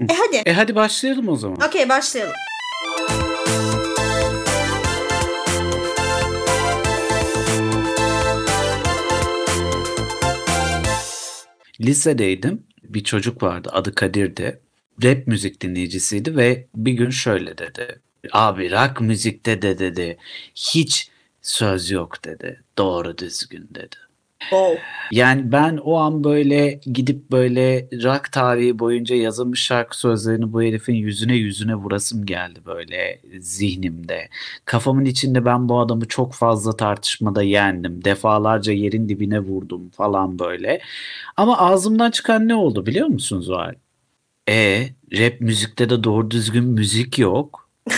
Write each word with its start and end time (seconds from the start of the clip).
E 0.00 0.14
hadi. 0.14 0.36
E 0.46 0.52
hadi 0.52 0.74
başlayalım 0.74 1.28
o 1.28 1.36
zaman. 1.36 1.58
Okey 1.68 1.88
başlayalım. 1.88 2.34
Lisedeydim. 11.80 12.66
Bir 12.82 13.04
çocuk 13.04 13.42
vardı 13.42 13.70
adı 13.72 13.94
Kadir'di. 13.94 14.60
Rap 15.02 15.26
müzik 15.26 15.60
dinleyicisiydi 15.60 16.36
ve 16.36 16.66
bir 16.74 16.92
gün 16.92 17.10
şöyle 17.10 17.58
dedi. 17.58 18.00
Abi 18.32 18.70
rock 18.70 19.00
müzikte 19.00 19.62
de 19.62 19.78
dedi 19.78 20.16
hiç 20.54 21.10
söz 21.42 21.90
yok 21.90 22.24
dedi. 22.24 22.62
Doğru 22.78 23.18
düzgün 23.18 23.68
dedi. 23.74 23.96
Oh. 24.52 24.74
Yani 25.10 25.52
ben 25.52 25.76
o 25.76 25.96
an 25.96 26.24
böyle 26.24 26.80
gidip 26.92 27.30
böyle 27.30 27.88
rock 28.02 28.32
tarihi 28.32 28.78
boyunca 28.78 29.16
yazılmış 29.16 29.62
şarkı 29.62 29.98
sözlerini 29.98 30.52
bu 30.52 30.62
herifin 30.62 30.94
yüzüne 30.94 31.36
yüzüne 31.36 31.74
vurasım 31.74 32.26
geldi 32.26 32.60
böyle 32.66 33.20
zihnimde. 33.38 34.28
Kafamın 34.64 35.04
içinde 35.04 35.44
ben 35.44 35.68
bu 35.68 35.80
adamı 35.80 36.08
çok 36.08 36.34
fazla 36.34 36.76
tartışmada 36.76 37.42
yendim. 37.42 38.04
Defalarca 38.04 38.72
yerin 38.72 39.08
dibine 39.08 39.40
vurdum 39.40 39.90
falan 39.90 40.38
böyle. 40.38 40.80
Ama 41.36 41.58
ağzımdan 41.58 42.10
çıkan 42.10 42.48
ne 42.48 42.54
oldu 42.54 42.86
biliyor 42.86 43.06
musunuz 43.06 43.46
Zuhal? 43.46 43.74
E 44.48 44.88
rap 45.12 45.40
müzikte 45.40 45.90
de 45.90 46.04
doğru 46.04 46.30
düzgün 46.30 46.64
müzik 46.64 47.18
yok. 47.18 47.70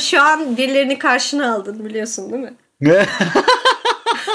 Şu 0.00 0.22
an 0.22 0.56
birilerini 0.56 0.98
karşına 0.98 1.54
aldın 1.54 1.84
biliyorsun 1.84 2.32
değil 2.32 2.42
mi? 2.42 2.54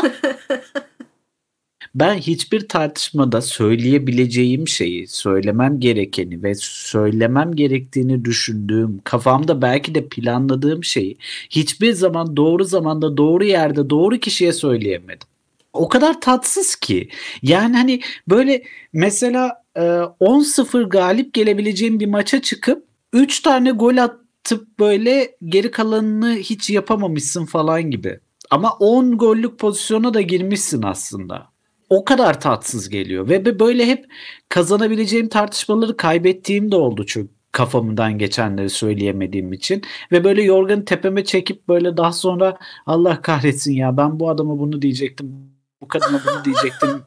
ben 1.95 2.15
hiçbir 2.15 2.67
tartışmada 2.67 3.41
söyleyebileceğim 3.41 4.67
şeyi, 4.67 5.07
söylemem 5.07 5.79
gerekeni 5.79 6.43
ve 6.43 6.55
söylemem 6.55 7.55
gerektiğini 7.55 8.25
düşündüğüm, 8.25 9.01
kafamda 9.03 9.61
belki 9.61 9.95
de 9.95 10.07
planladığım 10.07 10.83
şeyi 10.83 11.17
hiçbir 11.49 11.93
zaman 11.93 12.37
doğru 12.37 12.63
zamanda, 12.63 13.17
doğru 13.17 13.43
yerde, 13.43 13.89
doğru 13.89 14.19
kişiye 14.19 14.53
söyleyemedim. 14.53 15.27
O 15.73 15.89
kadar 15.89 16.21
tatsız 16.21 16.75
ki. 16.75 17.09
Yani 17.41 17.75
hani 17.75 18.01
böyle 18.27 18.63
mesela 18.93 19.63
10-0 19.75 20.89
galip 20.89 21.33
gelebileceğim 21.33 21.99
bir 21.99 22.05
maça 22.05 22.41
çıkıp 22.41 22.85
3 23.13 23.39
tane 23.39 23.71
gol 23.71 23.97
atıp 23.97 24.79
böyle 24.79 25.35
geri 25.45 25.71
kalanını 25.71 26.35
hiç 26.35 26.69
yapamamışsın 26.69 27.45
falan 27.45 27.91
gibi. 27.91 28.19
Ama 28.53 28.71
10 28.79 29.17
gollük 29.17 29.59
pozisyona 29.59 30.13
da 30.13 30.21
girmişsin 30.21 30.81
aslında. 30.81 31.47
O 31.89 32.05
kadar 32.05 32.41
tatsız 32.41 32.89
geliyor. 32.89 33.29
Ve 33.29 33.59
böyle 33.59 33.85
hep 33.87 34.05
kazanabileceğim 34.49 35.29
tartışmaları 35.29 35.97
kaybettiğim 35.97 36.71
de 36.71 36.75
oldu 36.75 37.05
çünkü 37.07 37.29
kafamdan 37.51 38.17
geçenleri 38.17 38.69
söyleyemediğim 38.69 39.53
için. 39.53 39.81
Ve 40.11 40.23
böyle 40.23 40.43
yorganı 40.43 40.85
tepeme 40.85 41.23
çekip 41.23 41.67
böyle 41.67 41.97
daha 41.97 42.11
sonra 42.11 42.57
Allah 42.85 43.21
kahretsin 43.21 43.73
ya 43.73 43.97
ben 43.97 44.19
bu 44.19 44.29
adama 44.29 44.59
bunu 44.59 44.81
diyecektim 44.81 45.53
bu 45.81 45.87
kadına 45.87 46.21
bunu 46.25 46.45
diyecektim 46.45 46.89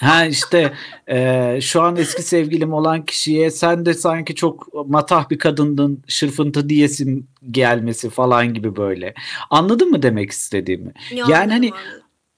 Ha 0.00 0.24
işte 0.24 0.72
e, 1.08 1.58
şu 1.62 1.82
an 1.82 1.96
eski 1.96 2.22
sevgilim 2.22 2.72
olan 2.72 3.04
kişiye 3.04 3.50
sen 3.50 3.86
de 3.86 3.94
sanki 3.94 4.34
çok 4.34 4.88
matah 4.88 5.30
bir 5.30 5.38
kadındın 5.38 6.02
şırfıntı 6.08 6.68
diyesin 6.68 7.26
gelmesi 7.50 8.10
falan 8.10 8.54
gibi 8.54 8.76
böyle. 8.76 9.14
Anladın 9.50 9.90
mı 9.90 10.02
demek 10.02 10.30
istediğimi? 10.30 10.92
Ya, 11.14 11.26
yani 11.28 11.52
hani 11.52 11.70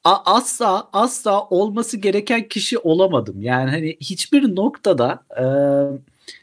a- 0.05 0.35
asla 0.35 0.89
asla 0.93 1.43
olması 1.45 1.97
gereken 1.97 2.49
kişi 2.49 2.79
olamadım. 2.79 3.43
Yani 3.43 3.71
hani 3.71 3.97
hiçbir 4.01 4.57
noktada 4.57 5.23
e, 5.41 5.45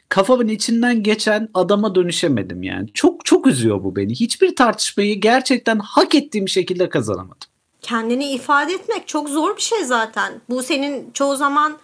kafamın 0.08 0.48
içinden 0.48 1.02
geçen 1.02 1.48
adama 1.54 1.94
dönüşemedim 1.94 2.62
yani. 2.62 2.88
Çok 2.94 3.24
çok 3.24 3.46
üzüyor 3.46 3.84
bu 3.84 3.96
beni. 3.96 4.14
Hiçbir 4.14 4.56
tartışmayı 4.56 5.20
gerçekten 5.20 5.78
hak 5.78 6.14
ettiğim 6.14 6.48
şekilde 6.48 6.88
kazanamadım. 6.88 7.48
Kendini 7.86 8.30
ifade 8.30 8.72
etmek 8.72 9.08
çok 9.08 9.28
zor 9.28 9.56
bir 9.56 9.62
şey 9.62 9.84
zaten. 9.84 10.40
Bu 10.48 10.62
senin 10.62 11.10
çoğu 11.10 11.36
zaman 11.36 11.78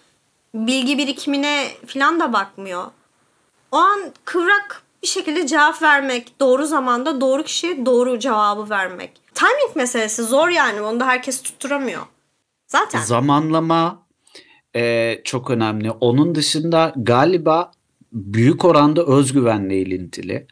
bilgi 0.55 0.99
birikimine 0.99 1.69
falan 1.87 2.21
da 2.21 2.33
bakmıyor. 2.33 2.85
O 3.73 3.77
an 3.77 4.01
kıvrak 4.25 4.83
bir 5.03 5.07
şekilde 5.07 5.47
cevap 5.47 5.83
vermek, 5.83 6.41
doğru 6.41 6.67
zamanda 6.67 7.21
doğru 7.21 7.43
kişiye 7.43 7.87
doğru 7.87 8.19
cevabı 8.19 8.71
vermek. 8.71 9.11
Timing 9.35 9.77
meselesi 9.77 10.23
zor 10.23 10.49
yani. 10.49 10.81
Onu 10.81 11.01
da 11.01 11.07
herkes 11.07 11.43
tutturamıyor. 11.43 12.03
Zaten. 12.67 13.01
Zamanlama 13.01 14.03
e, 14.77 15.15
çok 15.25 15.51
önemli. 15.51 15.91
Onun 15.91 16.35
dışında 16.35 16.93
galiba 16.97 17.73
büyük 18.13 18.65
oranda 18.65 19.07
özgüvenle 19.07 19.77
ilintili. 19.77 20.47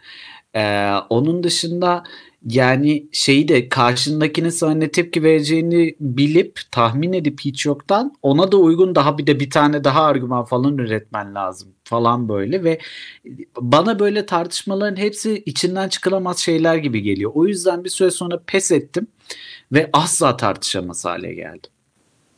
E, 0.57 0.93
onun 1.09 1.43
dışında 1.43 2.05
yani 2.47 3.07
şeyi 3.13 3.49
de 3.49 3.69
karşındakinin 3.69 4.49
sana 4.49 4.75
ne 4.75 4.91
tepki 4.91 5.23
vereceğini 5.23 5.97
bilip 6.01 6.61
tahmin 6.71 7.13
edip 7.13 7.41
hiç 7.41 7.67
yoktan 7.67 8.15
ona 8.23 8.53
da 8.53 8.57
uygun 8.57 8.95
daha 8.95 9.19
bir 9.19 9.27
de 9.27 9.41
bir 9.41 9.51
tane 9.51 9.85
daha 9.85 10.03
argüman 10.03 10.45
falan 10.45 10.79
üretmen 10.79 11.35
lazım 11.35 11.69
falan 11.85 12.29
böyle 12.29 12.65
ve 12.65 12.79
bana 13.61 13.99
böyle 13.99 14.27
tartışmaların 14.27 14.97
hepsi 14.97 15.43
içinden 15.47 15.89
çıkılamaz 15.89 16.39
şeyler 16.39 16.77
gibi 16.77 17.03
geliyor. 17.03 17.31
O 17.35 17.47
yüzden 17.47 17.85
bir 17.85 17.91
süre 17.91 18.11
sonra 18.11 18.43
pes 18.47 18.71
ettim 18.71 19.07
ve 19.73 19.91
asla 19.93 20.37
tartışamaz 20.37 21.05
hale 21.05 21.35
geldim. 21.35 21.71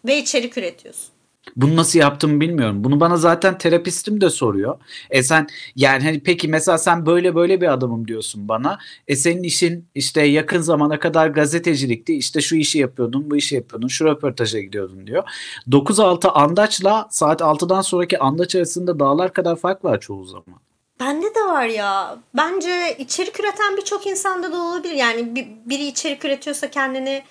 Ve 0.05 0.19
içerik 0.19 0.59
üretiyorsun. 0.59 1.12
Bunu 1.57 1.77
nasıl 1.77 1.99
yaptım 1.99 2.41
bilmiyorum. 2.41 2.85
Bunu 2.85 3.01
bana 3.01 3.17
zaten 3.17 3.59
terapistim 3.59 4.21
de 4.21 4.31
soruyor. 4.31 4.79
E 5.11 5.23
sen 5.23 5.47
yani 5.77 6.05
hani 6.05 6.21
peki 6.21 6.49
mesela 6.49 6.79
sen 6.79 7.07
böyle 7.07 7.35
böyle 7.35 7.61
bir 7.61 7.73
adamım 7.73 8.09
diyorsun 8.09 8.49
bana. 8.49 8.79
E 9.09 9.17
senin 9.17 9.43
işin 9.43 9.87
işte 9.95 10.23
yakın 10.23 10.61
zamana 10.61 10.99
kadar 10.99 11.29
gazetecilikti. 11.29 12.15
İşte 12.15 12.41
şu 12.41 12.57
işi 12.57 12.79
yapıyordun, 12.79 13.31
bu 13.31 13.37
işi 13.37 13.55
yapıyordun, 13.55 13.89
şu 13.89 14.05
röportaja 14.05 14.61
gidiyordun 14.61 15.07
diyor. 15.07 15.25
9-6 15.71 16.29
andaçla 16.29 17.09
saat 17.11 17.41
6'dan 17.41 17.81
sonraki 17.81 18.19
andaç 18.19 18.55
arasında 18.55 19.01
dağlar 19.01 19.33
kadar 19.33 19.57
fark 19.57 19.85
var 19.85 20.01
çoğu 20.01 20.25
zaman. 20.25 20.61
Bende 21.01 21.27
de 21.27 21.41
var 21.41 21.67
ya. 21.67 22.19
Bence 22.37 22.97
içerik 22.99 23.41
üreten 23.41 23.77
birçok 23.77 24.07
insanda 24.07 24.53
da 24.53 24.63
olabilir. 24.63 24.95
Yani 24.95 25.35
bir, 25.35 25.49
biri 25.67 25.87
içerik 25.87 26.25
üretiyorsa 26.25 26.71
kendini 26.71 27.23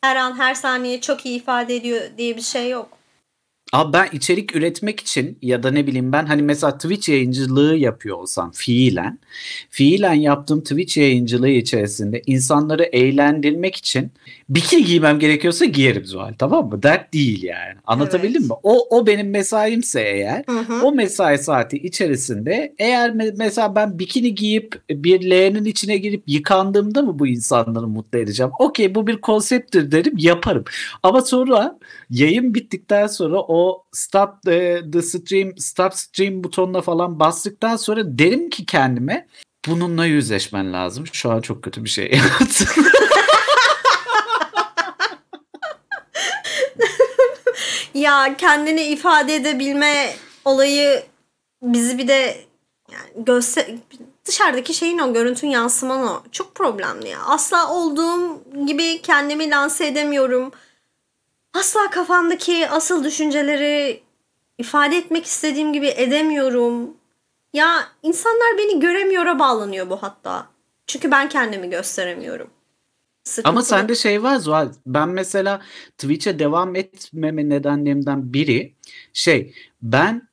her 0.00 0.16
an 0.16 0.38
her 0.38 0.54
saniye 0.54 1.00
çok 1.00 1.26
iyi 1.26 1.36
ifade 1.36 1.76
ediyor 1.76 2.00
diye 2.18 2.36
bir 2.36 2.42
şey 2.42 2.70
yok. 2.70 2.99
Abi 3.72 3.92
ben 3.92 4.08
içerik 4.12 4.56
üretmek 4.56 5.00
için 5.00 5.38
ya 5.42 5.62
da 5.62 5.70
ne 5.70 5.86
bileyim 5.86 6.12
ben 6.12 6.26
hani 6.26 6.42
mesela 6.42 6.78
Twitch 6.78 7.08
yayıncılığı 7.08 7.76
yapıyor 7.76 8.16
olsam 8.16 8.50
fiilen 8.50 9.18
fiilen 9.70 10.14
yaptığım 10.14 10.60
Twitch 10.60 10.98
yayıncılığı 10.98 11.48
içerisinde 11.48 12.22
insanları 12.26 12.82
eğlendirmek 12.82 13.76
için 13.76 14.12
bikini 14.50 14.84
giymem 14.84 15.18
gerekiyorsa 15.18 15.64
giyerim 15.64 16.04
Zuhal 16.04 16.32
tamam 16.38 16.68
mı? 16.68 16.82
Dert 16.82 17.12
değil 17.14 17.42
yani. 17.42 17.74
Anlatabildim 17.86 18.40
Evet. 18.42 18.50
mi? 18.50 18.56
O, 18.62 18.96
o 18.98 19.06
benim 19.06 19.30
mesaimse 19.30 20.00
eğer 20.00 20.44
Hı 20.48 20.58
hı. 20.58 20.82
o 20.86 20.92
mesai 20.92 21.38
saati 21.38 21.76
içerisinde 21.76 22.74
eğer 22.78 23.10
me- 23.10 23.34
mesela 23.38 23.74
ben 23.74 23.98
bikini 23.98 24.34
giyip 24.34 24.82
bir 24.90 25.30
leğenin 25.30 25.64
içine 25.64 25.96
girip 25.96 26.22
yıkandığımda 26.26 27.02
mı 27.02 27.18
bu 27.18 27.26
insanları 27.26 27.86
mutlu 27.88 28.18
edeceğim? 28.18 28.52
Okey 28.58 28.94
bu 28.94 29.06
bir 29.06 29.16
konsepttir 29.20 29.92
derim 29.92 30.14
yaparım. 30.18 30.64
Ama 31.02 31.20
sonra 31.20 31.78
yayın 32.10 32.54
bittikten 32.54 33.06
sonra 33.06 33.36
o 33.40 33.84
stop 33.92 34.42
the, 34.44 34.82
the 34.92 35.02
stream 35.02 35.52
stop 35.58 35.94
stream 35.94 36.44
butonuna 36.44 36.80
falan 36.80 37.20
bastıktan 37.20 37.76
sonra 37.76 38.18
derim 38.18 38.50
ki 38.50 38.66
kendime 38.66 39.26
bununla 39.68 40.06
yüzleşmen 40.06 40.72
lazım. 40.72 41.04
Şu 41.12 41.30
an 41.30 41.40
çok 41.40 41.62
kötü 41.62 41.84
bir 41.84 41.88
şey 41.90 42.04
yaptım. 42.12 42.84
Ya 48.00 48.36
kendini 48.36 48.82
ifade 48.82 49.34
edebilme 49.34 50.14
olayı 50.44 51.02
bizi 51.62 51.98
bir 51.98 52.08
de 52.08 52.36
yani 52.92 53.24
göster 53.24 53.66
dışarıdaki 54.24 54.74
şeyin 54.74 54.98
o 54.98 55.12
görüntün 55.12 55.48
yansıman 55.48 56.08
o. 56.08 56.22
Çok 56.32 56.54
problemli 56.54 57.08
ya. 57.08 57.18
Asla 57.26 57.74
olduğum 57.74 58.42
gibi 58.66 59.02
kendimi 59.02 59.50
lanse 59.50 59.86
edemiyorum. 59.86 60.52
Asla 61.54 61.90
kafamdaki 61.90 62.68
asıl 62.68 63.04
düşünceleri 63.04 64.02
ifade 64.58 64.96
etmek 64.96 65.26
istediğim 65.26 65.72
gibi 65.72 65.88
edemiyorum. 65.88 66.96
Ya 67.52 67.88
insanlar 68.02 68.58
beni 68.58 68.80
göremiyora 68.80 69.38
bağlanıyor 69.38 69.90
bu 69.90 70.02
hatta. 70.02 70.46
Çünkü 70.86 71.10
ben 71.10 71.28
kendimi 71.28 71.70
gösteremiyorum. 71.70 72.50
Sıkıntılı. 73.24 73.50
Ama 73.50 73.62
sende 73.62 73.94
şey 73.94 74.22
var 74.22 74.36
Zuhal. 74.36 74.72
Ben 74.86 75.08
mesela 75.08 75.60
Twitch'e 75.98 76.38
devam 76.38 76.76
etmeme 76.76 77.48
nedenlerimden 77.48 78.32
biri 78.32 78.74
şey 79.12 79.54
ben 79.82 80.28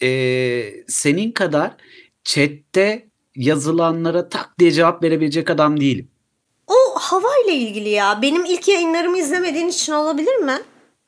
eee, 0.00 0.84
senin 0.88 1.32
kadar 1.32 1.76
chatte 2.24 3.08
yazılanlara 3.36 4.28
tak 4.28 4.58
diye 4.58 4.70
cevap 4.70 5.02
verebilecek 5.02 5.50
adam 5.50 5.80
değilim. 5.80 6.08
O 6.66 6.74
havayla 6.94 7.52
ilgili 7.52 7.88
ya. 7.88 8.22
Benim 8.22 8.44
ilk 8.44 8.68
yayınlarımı 8.68 9.18
izlemediğin 9.18 9.68
için 9.68 9.92
olabilir 9.92 10.36
mi? 10.36 10.58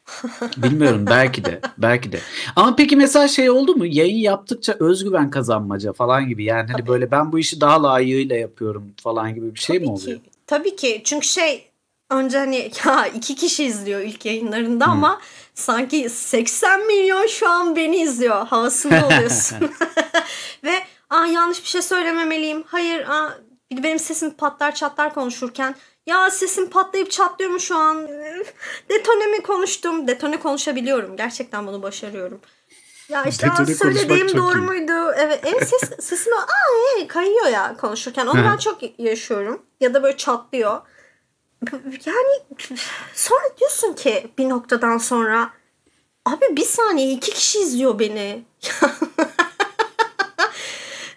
Bilmiyorum 0.56 1.05
belki 1.11 1.44
de 1.44 1.61
belki 1.78 2.12
de. 2.12 2.19
Ama 2.56 2.76
peki 2.76 2.96
mesela 2.96 3.28
şey 3.28 3.50
oldu 3.50 3.76
mu? 3.76 3.87
Yayın 3.87 4.16
yaptıkça 4.16 4.76
özgüven 4.81 5.31
kazanmaca 5.31 5.93
falan 5.93 6.28
gibi. 6.28 6.44
Yani 6.44 6.66
hani 6.72 6.81
Tabii. 6.81 6.88
böyle 6.88 7.11
ben 7.11 7.32
bu 7.32 7.38
işi 7.38 7.61
daha 7.61 7.82
layığıyla 7.82 8.37
yapıyorum 8.37 8.94
falan 9.02 9.34
gibi 9.34 9.55
bir 9.55 9.61
şey 9.61 9.78
mi 9.78 9.84
Tabii 9.84 9.93
oluyor? 9.93 10.19
Ki, 10.19 10.31
tabii 10.46 10.76
ki. 10.76 11.02
Çünkü 11.05 11.26
şey 11.26 11.70
önce 12.11 12.38
hani 12.38 12.70
ya 12.87 13.06
iki 13.06 13.35
kişi 13.35 13.64
izliyor 13.64 14.00
ilk 14.00 14.25
yayınlarında 14.25 14.87
ama 14.87 15.20
sanki 15.55 16.11
80 16.11 16.87
milyon 16.87 17.26
şu 17.26 17.49
an 17.49 17.76
beni 17.76 17.96
izliyor 17.96 18.46
havasında 18.46 19.06
oluyorsun. 19.06 19.58
Ve 20.64 20.75
aa 21.11 21.26
yanlış 21.26 21.62
bir 21.62 21.69
şey 21.69 21.82
söylememeliyim. 21.82 22.64
Hayır 22.67 23.08
aa, 23.08 23.38
bir 23.70 23.76
de 23.76 23.82
benim 23.82 23.99
sesim 23.99 24.31
patlar 24.31 24.75
çatlar 24.75 25.14
konuşurken 25.14 25.75
ya 26.06 26.31
sesim 26.31 26.70
patlayıp 26.70 27.11
çatlıyor 27.11 27.50
mu 27.50 27.61
şu 27.61 27.76
an? 27.76 28.08
Detone 28.88 29.26
mi 29.26 29.43
konuştum? 29.43 30.06
Detone 30.08 30.40
konuşabiliyorum. 30.40 31.17
Gerçekten 31.17 31.67
bunu 31.67 31.82
başarıyorum. 31.82 32.40
Ya 33.09 33.25
işte 33.25 33.49
konuşmak 33.49 33.77
söylediğim 33.77 34.37
doğru 34.37 34.59
iyi. 34.59 34.62
muydu? 34.62 35.12
Evet. 35.17 35.41
En 35.47 35.59
ses 35.59 35.81
sesim 36.01 36.33
aa 36.33 36.47
hey, 36.97 37.06
kayıyor 37.06 37.47
ya 37.47 37.77
konuşurken. 37.77 38.27
Onu 38.27 38.45
ben 38.45 38.56
çok 38.56 38.79
yaşıyorum. 38.99 39.62
Ya 39.81 39.95
da 39.95 40.03
böyle 40.03 40.17
çatlıyor. 40.17 40.81
Yani 42.06 42.62
sonra 43.15 43.56
diyorsun 43.61 43.93
ki 43.93 44.31
bir 44.39 44.49
noktadan 44.49 44.99
sonra 44.99 45.51
abi 46.27 46.45
bir 46.51 46.65
saniye 46.65 47.12
iki 47.12 47.33
kişi 47.33 47.59
izliyor 47.61 47.99
beni. 47.99 48.45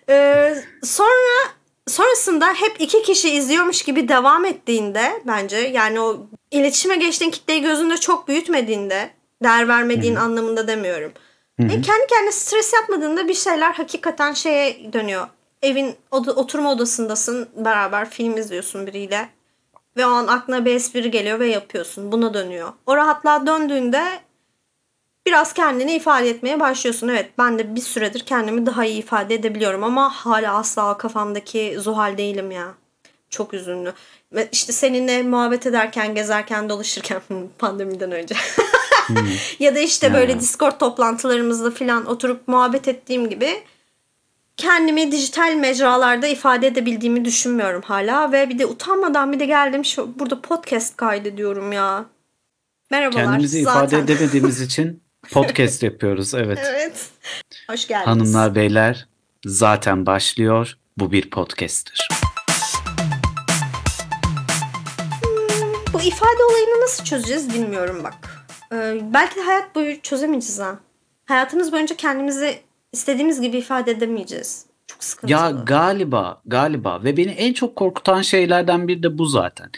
Ee, 0.09 0.63
sonra 0.83 1.49
sonrasında 1.87 2.53
hep 2.53 2.81
iki 2.81 3.01
kişi 3.03 3.29
izliyormuş 3.29 3.83
gibi 3.83 4.07
devam 4.07 4.45
ettiğinde 4.45 5.23
bence 5.27 5.57
yani 5.57 5.99
o 5.99 6.27
iletişime 6.51 6.95
geçtiğin 6.95 7.31
kitleyi 7.31 7.61
gözünde 7.61 7.97
çok 7.97 8.27
büyütmediğinde 8.27 9.09
değer 9.43 9.67
vermediğin 9.67 10.15
anlamında 10.15 10.67
demiyorum. 10.67 11.11
Ve 11.59 11.81
kendi 11.81 12.07
kendine 12.09 12.31
stres 12.31 12.73
yapmadığında 12.73 13.27
bir 13.27 13.33
şeyler 13.33 13.73
hakikaten 13.73 14.33
şeye 14.33 14.93
dönüyor. 14.93 15.27
Evin 15.61 15.95
oda- 16.11 16.33
oturma 16.33 16.71
odasındasın 16.71 17.49
beraber 17.55 18.09
film 18.09 18.37
izliyorsun 18.37 18.87
biriyle. 18.87 19.29
Ve 19.97 20.05
o 20.05 20.09
an 20.09 20.27
aklına 20.27 20.65
bir 20.65 20.75
espri 20.75 21.11
geliyor 21.11 21.39
ve 21.39 21.47
yapıyorsun. 21.47 22.11
Buna 22.11 22.33
dönüyor. 22.33 22.73
O 22.85 22.95
rahatlığa 22.95 23.47
döndüğünde 23.47 24.03
biraz 25.25 25.53
kendini 25.53 25.93
ifade 25.95 26.29
etmeye 26.29 26.59
başlıyorsun. 26.59 27.07
Evet 27.07 27.31
ben 27.37 27.59
de 27.59 27.75
bir 27.75 27.81
süredir 27.81 28.19
kendimi 28.19 28.65
daha 28.65 28.85
iyi 28.85 28.99
ifade 28.99 29.35
edebiliyorum 29.35 29.83
ama 29.83 30.09
hala 30.09 30.57
asla 30.57 30.97
kafamdaki 30.97 31.75
Zuhal 31.79 32.17
değilim 32.17 32.51
ya. 32.51 32.73
Çok 33.29 33.53
üzünlü. 33.53 33.93
İşte 34.51 34.73
seninle 34.73 35.23
muhabbet 35.23 35.65
ederken, 35.67 36.15
gezerken, 36.15 36.69
dolaşırken 36.69 37.21
pandemiden 37.59 38.11
önce. 38.11 38.35
ya 39.59 39.75
da 39.75 39.79
işte 39.79 40.13
böyle. 40.13 40.39
Discord 40.39 40.79
toplantılarımızda 40.79 41.71
falan 41.71 42.05
oturup 42.05 42.47
muhabbet 42.47 42.87
ettiğim 42.87 43.29
gibi 43.29 43.63
kendimi 44.57 45.11
dijital 45.11 45.55
mecralarda 45.55 46.27
ifade 46.27 46.67
edebildiğimi 46.67 47.25
düşünmüyorum 47.25 47.81
hala 47.81 48.31
ve 48.31 48.49
bir 48.49 48.59
de 48.59 48.65
utanmadan 48.65 49.31
bir 49.31 49.39
de 49.39 49.45
geldim 49.45 49.85
şu 49.85 50.19
burada 50.19 50.41
podcast 50.41 50.97
kaydediyorum 50.97 51.71
ya. 51.71 52.05
Merhabalar. 52.91 53.25
Kendimizi 53.25 53.61
zaten. 53.63 53.97
ifade 53.97 54.13
edemediğimiz 54.13 54.61
için 54.67 55.03
podcast 55.31 55.83
yapıyoruz. 55.83 56.33
Evet. 56.33 56.59
Evet. 56.63 57.09
Hoş 57.69 57.87
geldiniz. 57.87 58.07
Hanımlar 58.07 58.55
beyler 58.55 59.07
zaten 59.45 60.05
başlıyor. 60.05 60.77
Bu 60.97 61.11
bir 61.11 61.29
podcast'tir. 61.29 62.07
Bu 65.93 66.01
ifade 66.01 66.43
olayını 66.49 66.81
nasıl 66.83 67.03
çözeceğiz 67.03 67.53
bilmiyorum 67.53 68.01
bak. 68.03 68.46
Ee, 68.73 68.97
belki 69.13 69.35
de 69.35 69.41
hayat 69.41 69.75
boyu 69.75 70.01
çözemeyeceğiz 70.01 70.59
ha. 70.59 70.79
Hayatımız 71.25 71.71
boyunca 71.71 71.95
kendimizi 71.95 72.59
istediğimiz 72.91 73.41
gibi 73.41 73.57
ifade 73.57 73.91
edemeyeceğiz. 73.91 74.65
Çok 74.87 75.03
sıkıntılı. 75.03 75.31
Ya 75.31 75.49
galiba 75.49 76.41
galiba 76.45 77.03
ve 77.03 77.17
beni 77.17 77.31
en 77.31 77.53
çok 77.53 77.75
korkutan 77.75 78.21
şeylerden 78.21 78.87
biri 78.87 79.03
de 79.03 79.17
bu 79.17 79.25
zaten. 79.25 79.69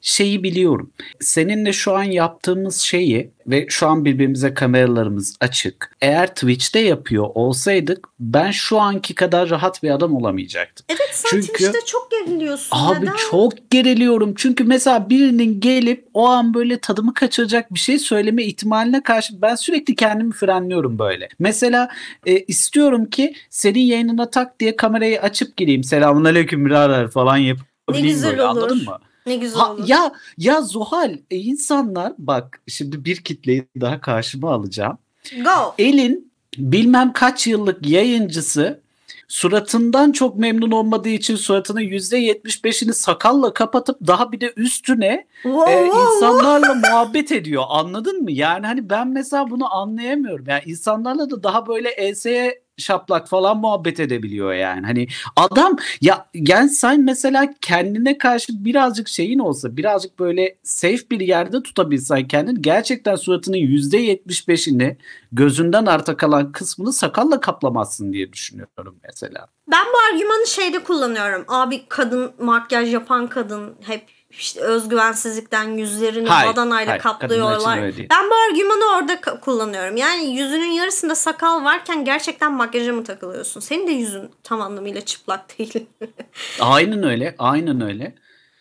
Şeyi 0.00 0.42
biliyorum. 0.42 0.90
Seninle 1.20 1.72
şu 1.72 1.96
an 1.96 2.02
yaptığımız 2.02 2.76
şeyi 2.76 3.30
ve 3.48 3.66
şu 3.68 3.86
an 3.88 4.04
birbirimize 4.04 4.54
kameralarımız 4.54 5.36
açık. 5.40 5.96
Eğer 6.00 6.26
Twitch'te 6.26 6.78
yapıyor 6.80 7.26
olsaydık 7.34 8.08
ben 8.20 8.50
şu 8.50 8.80
anki 8.80 9.14
kadar 9.14 9.50
rahat 9.50 9.82
bir 9.82 9.90
adam 9.90 10.16
olamayacaktım. 10.16 10.86
evet 10.88 11.10
sen 11.12 11.30
Çünkü- 11.30 11.46
Twitch'te 11.52 11.86
çok 11.86 12.10
geriliyorsun. 12.10 12.68
Abi 12.80 13.00
Neden? 13.00 13.16
çok 13.30 13.70
geriliyorum. 13.70 14.34
Çünkü 14.36 14.64
mesela 14.64 15.10
birinin 15.10 15.60
gelip 15.60 16.08
o 16.14 16.26
an 16.28 16.54
böyle 16.54 16.78
tadımı 16.78 17.14
kaçıracak 17.14 17.74
bir 17.74 17.78
şey 17.78 17.98
söyleme 17.98 18.44
ihtimaline 18.44 19.02
karşı 19.02 19.42
ben 19.42 19.54
sürekli 19.54 19.94
kendimi 19.94 20.32
frenliyorum 20.32 20.98
böyle. 20.98 21.28
Mesela 21.38 21.88
e, 22.26 22.38
istiyorum 22.38 23.06
ki 23.10 23.34
senin 23.50 23.80
yayınına 23.80 24.30
tak 24.30 24.60
diye 24.60 24.76
kamerayı 24.76 25.22
açıp 25.22 25.56
gireyim. 25.56 25.84
Selamun 25.84 26.24
aleyküm 26.24 26.66
birader 26.66 27.08
falan 27.08 27.36
yapıp 27.36 27.66
Ne 27.92 28.00
güzel 28.00 28.30
böyle, 28.30 28.42
olur. 28.44 28.50
Anladın 28.62 28.84
mı? 28.84 28.98
Ne 29.28 29.36
güzel 29.36 29.60
Ha, 29.60 29.72
olur. 29.72 29.84
ya 29.88 30.12
ya 30.38 30.62
Zuhal 30.62 31.16
e, 31.30 31.36
insanlar 31.36 32.12
bak 32.18 32.60
şimdi 32.68 33.04
bir 33.04 33.16
kitleyi 33.16 33.68
daha 33.80 34.00
karşıma 34.00 34.52
alacağım. 34.52 34.98
Go. 35.44 35.74
Elin 35.78 36.32
bilmem 36.58 37.12
kaç 37.12 37.46
yıllık 37.46 37.86
yayıncısı 37.86 38.80
suratından 39.28 40.12
çok 40.12 40.36
memnun 40.36 40.70
olmadığı 40.70 41.08
için 41.08 41.36
suratının 41.36 41.80
%75'ini 41.80 42.92
sakalla 42.92 43.54
kapatıp 43.54 43.98
daha 44.06 44.32
bir 44.32 44.40
de 44.40 44.52
üstüne 44.56 45.26
Wow, 45.42 45.72
e, 45.72 45.84
wow, 45.84 46.00
wow. 46.00 46.16
insanlarla 46.16 46.74
muhabbet 46.74 47.32
ediyor. 47.32 47.64
Anladın 47.68 48.22
mı? 48.22 48.32
Yani 48.32 48.66
hani 48.66 48.90
ben 48.90 49.08
mesela 49.08 49.50
bunu 49.50 49.74
anlayamıyorum. 49.74 50.44
Yani 50.48 50.62
insanlarla 50.66 51.30
da 51.30 51.42
daha 51.42 51.66
böyle 51.66 51.88
enseye 51.88 52.62
şaplak 52.78 53.28
falan 53.28 53.56
muhabbet 53.56 54.00
edebiliyor 54.00 54.52
yani. 54.52 54.86
Hani 54.86 55.06
adam 55.36 55.76
ya 56.00 56.68
sen 56.68 57.04
mesela 57.04 57.54
kendine 57.60 58.18
karşı 58.18 58.64
birazcık 58.64 59.08
şeyin 59.08 59.38
olsa 59.38 59.76
birazcık 59.76 60.18
böyle 60.18 60.58
safe 60.62 61.10
bir 61.10 61.20
yerde 61.20 61.62
tutabilsen 61.62 62.28
kendini 62.28 62.62
gerçekten 62.62 63.16
suratının 63.16 63.56
%75'ini 63.56 64.96
gözünden 65.32 65.86
arta 65.86 66.16
kalan 66.16 66.52
kısmını 66.52 66.92
sakalla 66.92 67.40
kaplamazsın 67.40 68.12
diye 68.12 68.32
düşünüyorum 68.32 68.98
mesela. 69.04 69.48
Ben 69.70 69.84
bu 69.92 70.14
argümanı 70.14 70.46
şeyde 70.46 70.84
kullanıyorum. 70.84 71.44
Abi 71.48 71.88
kadın 71.88 72.32
makyaj 72.38 72.92
yapan 72.94 73.26
kadın 73.26 73.74
hep 73.80 74.17
işte 74.30 74.60
özgüvensizlikten 74.60 75.64
yüzlerini 75.70 76.28
Hayır, 76.28 76.52
badanayla 76.52 76.92
hayır. 76.92 77.02
Kaplıyorlar. 77.02 77.80
Ben 78.10 78.30
bu 78.30 78.34
argümanı 78.50 78.96
orada 78.96 79.40
kullanıyorum. 79.40 79.96
Yani 79.96 80.36
yüzünün 80.36 80.70
yarısında 80.70 81.14
sakal 81.14 81.64
varken 81.64 82.04
gerçekten 82.04 82.52
makyaja 82.52 82.92
mı 82.92 83.04
takılıyorsun? 83.04 83.60
Senin 83.60 83.86
de 83.86 83.92
yüzün 83.92 84.30
tam 84.42 84.60
anlamıyla 84.60 85.00
çıplak 85.00 85.58
değil. 85.58 85.86
Aynen 86.60 87.02
öyle. 87.02 87.34
Aynen 87.38 87.80
öyle. 87.80 88.14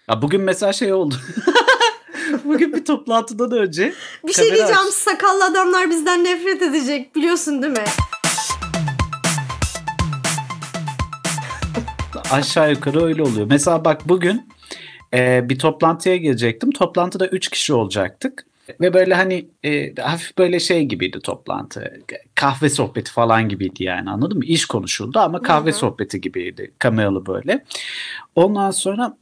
Ya 0.09 0.21
bugün 0.21 0.41
mesela 0.41 0.73
şey 0.73 0.93
oldu. 0.93 1.15
bugün 2.43 2.73
bir 2.73 2.85
toplantıdan 2.85 3.51
önce 3.51 3.93
Bir 4.27 4.33
şey 4.33 4.45
diyeceğim 4.45 4.87
aç- 4.87 4.93
sakallı 4.93 5.45
adamlar 5.45 5.89
bizden 5.89 6.23
nefret 6.23 6.61
edecek 6.61 7.15
biliyorsun 7.15 7.61
değil 7.61 7.73
mi? 7.73 7.85
aşağı 12.31 12.71
yukarı 12.71 13.05
öyle 13.05 13.23
oluyor. 13.23 13.47
Mesela 13.49 13.85
bak 13.85 14.09
bugün 14.09 14.49
e, 15.13 15.49
bir 15.49 15.59
toplantıya 15.59 16.15
girecektim. 16.17 16.71
Toplantıda 16.71 17.27
3 17.27 17.49
kişi 17.49 17.73
olacaktık. 17.73 18.45
Ve 18.81 18.93
böyle 18.93 19.13
hani 19.13 19.47
e, 19.63 19.95
hafif 19.95 20.37
böyle 20.37 20.59
şey 20.59 20.85
gibiydi 20.85 21.19
toplantı. 21.19 22.01
Kahve 22.35 22.69
sohbeti 22.69 23.11
falan 23.11 23.49
gibiydi 23.49 23.83
yani 23.83 24.09
anladın 24.09 24.37
mı? 24.37 24.45
İş 24.45 24.65
konuşuldu 24.65 25.19
ama 25.19 25.41
kahve 25.41 25.69
Hı 25.69 25.73
hı. 25.73 25.77
sohbeti 25.77 26.21
gibiydi. 26.21 26.71
Kameralı 26.79 27.25
böyle. 27.25 27.63
Ondan 28.35 28.71
sonra 28.71 29.17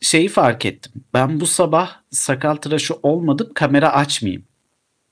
şeyi 0.00 0.28
fark 0.28 0.66
ettim. 0.66 0.92
Ben 1.14 1.40
bu 1.40 1.46
sabah 1.46 1.90
sakal 2.10 2.54
tıraşı 2.56 2.94
olmadım 3.02 3.50
kamera 3.54 3.92
açmayayım 3.92 4.44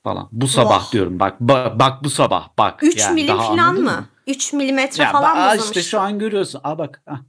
falan. 0.03 0.29
Bu 0.31 0.47
sabah 0.47 0.87
Oh. 0.87 0.91
diyorum 0.91 1.19
bak 1.19 1.41
ba- 1.41 1.79
bak 1.79 2.03
bu 2.03 2.09
sabah 2.09 2.47
bak. 2.57 2.83
3 2.83 2.97
Yani 2.97 3.13
milim 3.13 3.27
daha 3.37 3.47
falan 3.47 3.57
anladın 3.57 3.83
mı? 3.83 4.05
3 4.27 4.53
milimetre 4.53 5.03
Ya 5.03 5.11
falan 5.11 5.55
mı 5.57 5.63
işte 5.63 5.81
şu 5.83 5.99
an 5.99 6.19
görüyorsun. 6.19 6.61
Aa 6.63 6.77
bak. 6.77 7.01
ah. 7.07 7.19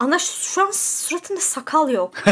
Ana 0.00 0.18
şu 0.18 0.62
an 0.66 0.70
suratında 0.72 1.40
sakal 1.40 1.90
yok. 1.90 2.14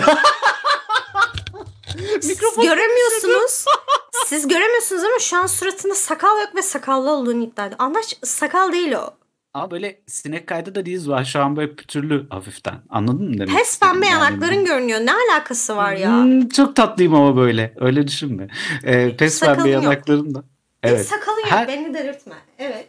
Siz 2.21 2.39
göremiyorsunuz. 2.57 3.65
Siz 4.27 4.49
göremiyorsunuz 4.49 5.05
ama 5.05 5.19
şu 5.19 5.37
an 5.37 5.47
suratında 5.47 5.95
sakal 5.95 6.41
yok 6.41 6.55
ve 6.57 6.63
sakallı 6.63 7.11
olduğunu 7.11 7.43
iddia 7.45 7.67
ediyor. 7.67 7.81
Anlaş 7.81 8.05
sakal 8.23 8.73
değil 8.73 8.93
o. 8.93 9.11
Ama 9.55 9.71
böyle 9.71 10.01
sinek 10.07 10.47
kaydı 10.47 10.75
da 10.75 10.87
diz 10.87 11.09
var. 11.09 11.25
Şu 11.25 11.41
an 11.41 11.57
böyle 11.57 11.75
pütürlü 11.77 12.27
hafiften. 12.31 12.75
Anladın 12.91 13.29
mı 13.29 13.39
demek 13.39 13.57
Pes 13.57 13.81
pembe 13.81 14.07
Yani- 14.07 14.13
yanakların 14.25 14.65
görünüyor. 14.65 15.01
Ne 15.01 15.13
alakası 15.15 15.77
var 15.77 15.93
ya? 15.93 16.11
Hmm, 16.11 16.49
çok 16.49 16.77
tatlıyım 16.77 17.15
ama 17.15 17.37
böyle. 17.37 17.75
Öyle 17.77 18.07
düşünme. 18.09 18.49
Ee, 18.85 19.17
pes 19.17 19.41
pembe 19.41 19.71
yok. 19.71 19.83
yanaklarım 19.85 20.35
da. 20.35 20.43
Evet. 20.83 20.95
Evet. 20.97 21.07
Sakalın 21.07 21.39
yok 21.41 21.51
Her- 21.51 21.69
beni 21.69 21.95
delirtme. 21.95 22.35
Evet. 22.59 22.89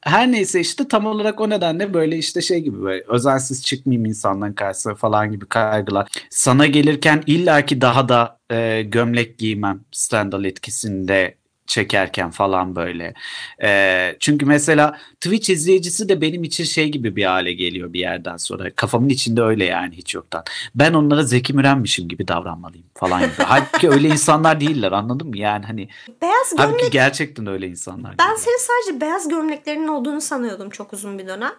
Her- 0.00 0.32
neyse 0.32 0.60
işte 0.60 0.88
tam 0.88 1.06
olarak 1.06 1.40
o 1.40 1.50
nedenle 1.50 1.94
böyle 1.94 2.18
işte 2.18 2.42
şey 2.42 2.60
gibi 2.60 2.82
böyle 2.82 3.04
özensiz 3.08 3.64
çıkmayayım 3.64 4.06
insanların 4.06 4.52
karşısına 4.52 4.94
falan 4.94 5.32
gibi 5.32 5.46
kaygılar. 5.46 6.08
Sana 6.30 6.66
gelirken 6.66 7.22
illaki 7.26 7.80
daha 7.80 8.08
da 8.08 8.38
e, 8.50 8.82
gömlek 8.82 9.38
giymem 9.38 9.80
Stendhal 9.92 10.44
etkisinde 10.44 11.34
çekerken 11.66 12.30
falan 12.30 12.76
böyle. 12.76 13.14
Ee, 13.62 14.16
çünkü 14.20 14.46
mesela 14.46 14.98
Twitch 15.20 15.50
izleyicisi 15.50 16.08
de 16.08 16.20
benim 16.20 16.44
için 16.44 16.64
şey 16.64 16.88
gibi 16.88 17.16
bir 17.16 17.24
hale 17.24 17.52
geliyor 17.52 17.92
bir 17.92 18.00
yerden 18.00 18.36
sonra. 18.36 18.70
Kafamın 18.74 19.08
içinde 19.08 19.42
öyle 19.42 19.64
yani 19.64 19.96
hiç 19.96 20.14
yoktan. 20.14 20.44
Ben 20.74 20.92
onlara 20.94 21.22
Zeki 21.22 21.52
Müren'mişim 21.54 22.08
gibi 22.08 22.28
davranmalıyım 22.28 22.86
falan 22.94 23.22
gibi. 23.22 23.32
Halbuki 23.44 23.90
öyle 23.90 24.08
insanlar 24.08 24.60
değiller 24.60 24.92
anladın 24.92 25.28
mı? 25.28 25.38
Yani 25.38 25.66
hani 25.66 25.88
Beyaz 26.22 26.50
gömlek 26.50 26.66
halbuki 26.66 26.90
gerçekten 26.90 27.46
öyle 27.46 27.66
insanlar. 27.68 28.14
ben 28.18 28.36
senin 28.36 28.58
sadece 28.58 29.00
beyaz 29.00 29.28
gömleklerinin 29.28 29.88
olduğunu 29.88 30.20
sanıyordum 30.20 30.70
çok 30.70 30.92
uzun 30.92 31.18
bir 31.18 31.26
dönem. 31.26 31.52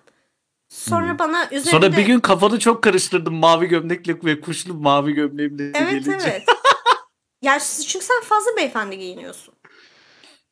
Sonra 0.70 1.20
bana 1.20 1.46
üzerinde 1.46 1.70
Sonra 1.70 1.98
bir 1.98 2.06
gün 2.06 2.20
kafanı 2.20 2.60
çok 2.60 2.84
karıştırdım 2.84 3.34
mavi 3.36 3.68
gömlekle 3.68 4.16
ve 4.24 4.42
kuşlu 4.42 4.74
mavi 4.74 5.14
gömleğimle 5.14 5.64
Evet 5.76 5.92
gelince. 6.06 6.26
evet. 6.30 6.44
ya 7.42 7.60
çünkü 7.88 8.06
sen 8.06 8.22
fazla 8.24 8.52
beyefendi 8.58 8.98
giyiniyorsun. 8.98 9.55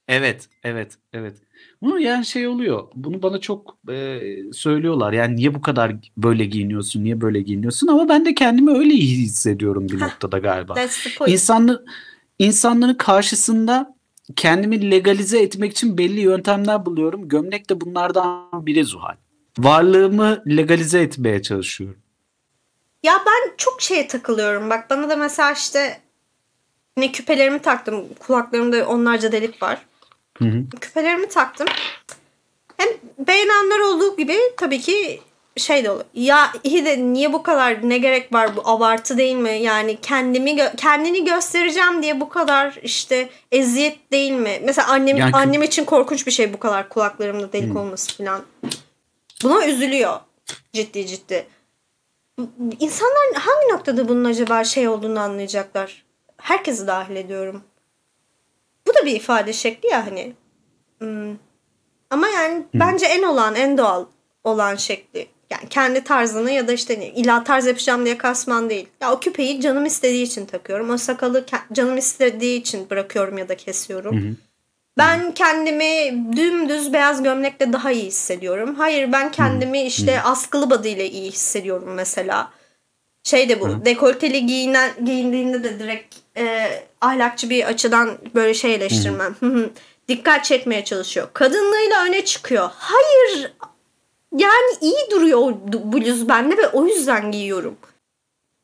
Evet, 0.08 0.50
evet, 0.64 0.98
evet. 1.14 1.36
Bunu 1.82 2.00
yani 2.00 2.26
şey 2.26 2.48
oluyor. 2.48 2.88
Bunu 2.96 3.22
bana 3.22 3.40
çok 3.40 3.78
e, 3.90 4.20
söylüyorlar. 4.54 5.14
Yani 5.14 5.36
niye 5.36 5.56
bu 5.56 5.62
kadar 5.62 5.96
böyle 6.18 6.46
giyiniyorsun, 6.46 7.04
niye 7.04 7.22
böyle 7.22 7.42
giyiniyorsun? 7.42 7.88
Ama 7.88 8.10
ben 8.10 8.26
de 8.26 8.36
kendimi 8.36 8.78
öyle 8.78 8.94
iyi 8.94 9.18
hissediyorum 9.18 9.90
bir 9.90 10.00
noktada 10.00 10.38
galiba. 10.38 10.74
That's 10.74 11.04
the 11.04 11.10
point. 11.18 11.32
İnsanlı, 11.32 11.86
insanların 12.40 12.94
karşısında 12.94 13.96
kendimi 14.36 14.92
legalize 14.92 15.40
etmek 15.40 15.72
için 15.72 15.98
belli 15.98 16.20
yöntemler 16.20 16.86
buluyorum. 16.86 17.28
Gömlek 17.28 17.70
de 17.70 17.82
bunlardan 17.82 18.66
biri 18.66 18.84
Zuhal. 18.86 19.16
Varlığımı 19.58 20.44
legalize 20.48 21.02
etmeye 21.02 21.42
çalışıyorum. 21.42 22.02
Ya 23.04 23.14
ben 23.26 23.56
çok 23.58 23.82
şeye 23.82 24.08
takılıyorum. 24.08 24.70
Bak 24.70 24.90
bana 24.90 25.10
da 25.10 25.16
mesela 25.16 25.52
işte 25.52 26.02
ne 26.98 27.12
küpelerimi 27.12 27.60
taktım. 27.60 28.06
Kulaklarımda 28.20 28.88
onlarca 28.88 29.32
delik 29.32 29.64
var. 29.64 29.86
Hı 30.38 30.46
hı. 30.46 30.64
Küpelerimi 30.82 31.30
taktım. 31.30 31.68
Hem 32.78 32.90
beğenenler 33.20 33.80
olduğu 33.80 34.18
gibi 34.18 34.38
tabii 34.58 34.80
ki 34.82 35.22
şey 35.58 35.84
de 35.84 35.92
olur. 35.92 36.04
Ya 36.14 36.52
iyi 36.64 36.86
de 36.86 36.98
niye 37.14 37.34
bu 37.34 37.44
kadar 37.44 37.90
ne 37.90 37.98
gerek 37.98 38.34
var 38.34 38.56
bu 38.56 38.62
abartı 38.70 39.18
değil 39.18 39.36
mi? 39.36 39.52
Yani 39.52 39.98
kendimi 40.02 40.52
gö- 40.52 40.76
kendini 40.76 41.26
göstereceğim 41.26 42.04
diye 42.04 42.20
bu 42.22 42.30
kadar 42.30 42.80
işte 42.84 43.30
eziyet 43.52 44.12
değil 44.12 44.32
mi? 44.32 44.60
Mesela 44.64 44.88
annem 44.88 45.18
Yani 45.18 45.32
annem 45.34 45.64
için 45.64 45.86
korkunç 45.86 46.28
bir 46.28 46.32
şey 46.32 46.54
bu 46.54 46.60
kadar 46.60 46.90
kulaklarımda 46.90 47.54
delik 47.54 47.76
olması 47.78 48.18
falan. 48.18 48.42
Buna 49.44 49.68
üzülüyor 49.68 50.20
ciddi 50.74 51.08
ciddi. 51.08 51.48
İnsanlar 52.80 53.34
hangi 53.36 53.74
noktada 53.74 54.08
bunun 54.08 54.26
acaba 54.26 54.64
şey 54.64 54.88
olduğunu 54.88 55.20
anlayacaklar? 55.20 56.04
Herkesi 56.38 56.88
dahil 56.88 57.16
ediyorum. 57.16 57.64
Bu 58.94 59.02
da 59.02 59.06
bir 59.06 59.16
ifade 59.16 59.54
şekli 59.54 59.90
ya 59.90 60.06
hani. 60.06 60.34
Hmm. 61.00 61.38
Ama 62.10 62.28
yani 62.28 62.64
bence 62.74 63.06
en 63.06 63.24
olan, 63.24 63.56
en 63.56 63.78
doğal 63.78 64.06
olan 64.44 64.76
şekli. 64.76 65.28
Yani 65.50 65.70
kendi 65.70 66.04
tarzını 66.04 66.52
ya 66.52 66.68
da 66.68 66.72
işte 66.72 67.12
illa 67.12 67.44
tarz 67.44 67.68
yapacağım 67.68 68.06
diye 68.06 68.18
kasman 68.18 68.70
değil. 68.70 68.88
Ya 69.02 69.14
o 69.14 69.20
küpeyi 69.20 69.62
canım 69.62 69.86
istediği 69.86 70.24
için 70.24 70.46
takıyorum. 70.46 70.90
O 70.90 70.98
sakalı 70.98 71.46
canım 71.74 71.98
istediği 71.98 72.60
için 72.60 72.90
bırakıyorum 72.90 73.38
ya 73.38 73.50
da 73.50 73.58
kesiyorum. 73.58 74.38
Ben 74.98 75.34
kendimi 75.34 76.24
dümdüz 76.38 76.94
beyaz 76.94 77.24
gömlekle 77.24 77.74
daha 77.74 77.92
iyi 77.92 78.06
hissediyorum. 78.06 78.76
Hayır 78.76 79.12
ben 79.12 79.32
kendimi 79.32 79.82
işte 79.82 80.22
askılı 80.22 80.88
ile 80.88 81.10
iyi 81.10 81.32
hissediyorum 81.32 81.94
mesela. 81.94 82.52
Şey 83.24 83.50
de 83.50 83.62
bu 83.62 83.86
dekolteli 83.86 84.46
giyinen, 84.46 84.92
giyindiğinde 85.06 85.64
de 85.64 85.80
direkt 85.80 86.16
e, 86.38 86.70
ahlakçı 87.06 87.50
bir 87.50 87.64
açıdan 87.66 88.18
böyle 88.36 88.54
şey 88.54 88.76
eleştirmem. 88.76 89.36
Hı. 89.40 89.70
Dikkat 90.08 90.46
çekmeye 90.46 90.86
çalışıyor. 90.86 91.28
Kadınlığıyla 91.34 92.04
öne 92.06 92.26
çıkıyor. 92.26 92.70
Hayır 92.78 93.54
yani 94.38 94.72
iyi 94.82 95.12
duruyor 95.12 95.40
o 95.40 95.54
bluz 95.94 96.30
bende 96.30 96.58
ve 96.58 96.68
o 96.68 96.86
yüzden 96.86 97.32
giyiyorum. 97.32 97.78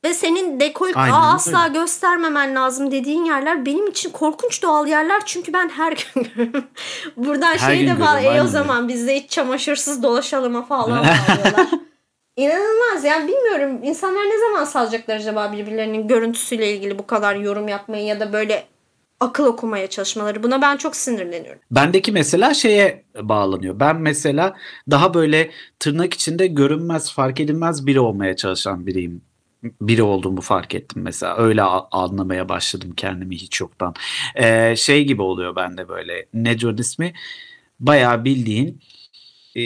Ve 0.05 0.13
senin 0.13 0.59
Aynen 0.97 1.13
"Aa, 1.13 1.17
öyle. 1.17 1.35
asla 1.35 1.67
göstermemen 1.67 2.55
lazım 2.55 2.91
dediğin 2.91 3.25
yerler 3.25 3.65
benim 3.65 3.87
için 3.87 4.09
korkunç 4.09 4.63
doğal 4.63 4.87
yerler 4.87 5.21
çünkü 5.25 5.53
ben 5.53 5.69
her 5.69 5.91
gün 5.91 6.23
görüyorum. 6.35 6.63
Buradan 7.17 7.51
Her 7.51 7.57
şey 7.57 7.69
de 7.69 7.81
görüyorum, 7.81 7.99
E 8.35 8.43
o 8.43 8.47
zaman 8.47 8.87
biz 8.87 9.07
de 9.07 9.15
hiç 9.19 9.31
çamaşırsız 9.31 10.03
dolaşalım 10.03 10.65
falan 10.65 10.89
bağlıyorlar. 11.05 11.67
İnanılmaz 12.39 13.03
yani 13.03 13.27
bilmiyorum 13.27 13.79
insanlar 13.83 14.21
ne 14.21 14.39
zaman 14.39 14.63
salacaklar 14.63 15.15
acaba 15.15 15.51
birbirlerinin 15.51 16.07
görüntüsüyle 16.07 16.73
ilgili 16.75 16.99
bu 16.99 17.07
kadar 17.07 17.35
yorum 17.35 17.67
yapmayı 17.67 18.05
ya 18.05 18.19
da 18.19 18.33
böyle 18.33 18.67
akıl 19.19 19.45
okumaya 19.45 19.87
çalışmaları. 19.87 20.43
Buna 20.43 20.61
ben 20.61 20.77
çok 20.77 20.95
sinirleniyorum. 20.95 21.61
Bendeki 21.71 22.11
mesela 22.11 22.53
şeye 22.53 23.03
bağlanıyor. 23.21 23.79
Ben 23.79 23.95
mesela 23.95 24.55
daha 24.91 25.13
böyle 25.13 25.51
tırnak 25.79 26.13
içinde 26.13 26.47
görünmez, 26.47 27.13
fark 27.13 27.39
edilmez 27.39 27.87
biri 27.87 27.99
olmaya 27.99 28.35
çalışan 28.35 28.87
biriyim. 28.87 29.21
Biri 29.81 30.03
olduğumu 30.03 30.41
fark 30.41 30.75
ettim 30.75 31.01
mesela. 31.01 31.37
Öyle 31.37 31.61
anlamaya 31.91 32.49
başladım 32.49 32.93
kendimi 32.97 33.35
hiç 33.35 33.61
yoktan. 33.61 33.93
Ee, 34.35 34.75
şey 34.77 35.05
gibi 35.05 35.21
oluyor 35.21 35.55
bende 35.55 35.89
böyle. 35.89 36.25
Neco'nun 36.33 36.77
ismi 36.77 37.13
bayağı 37.79 38.25
bildiğin 38.25 38.81
e, 39.55 39.61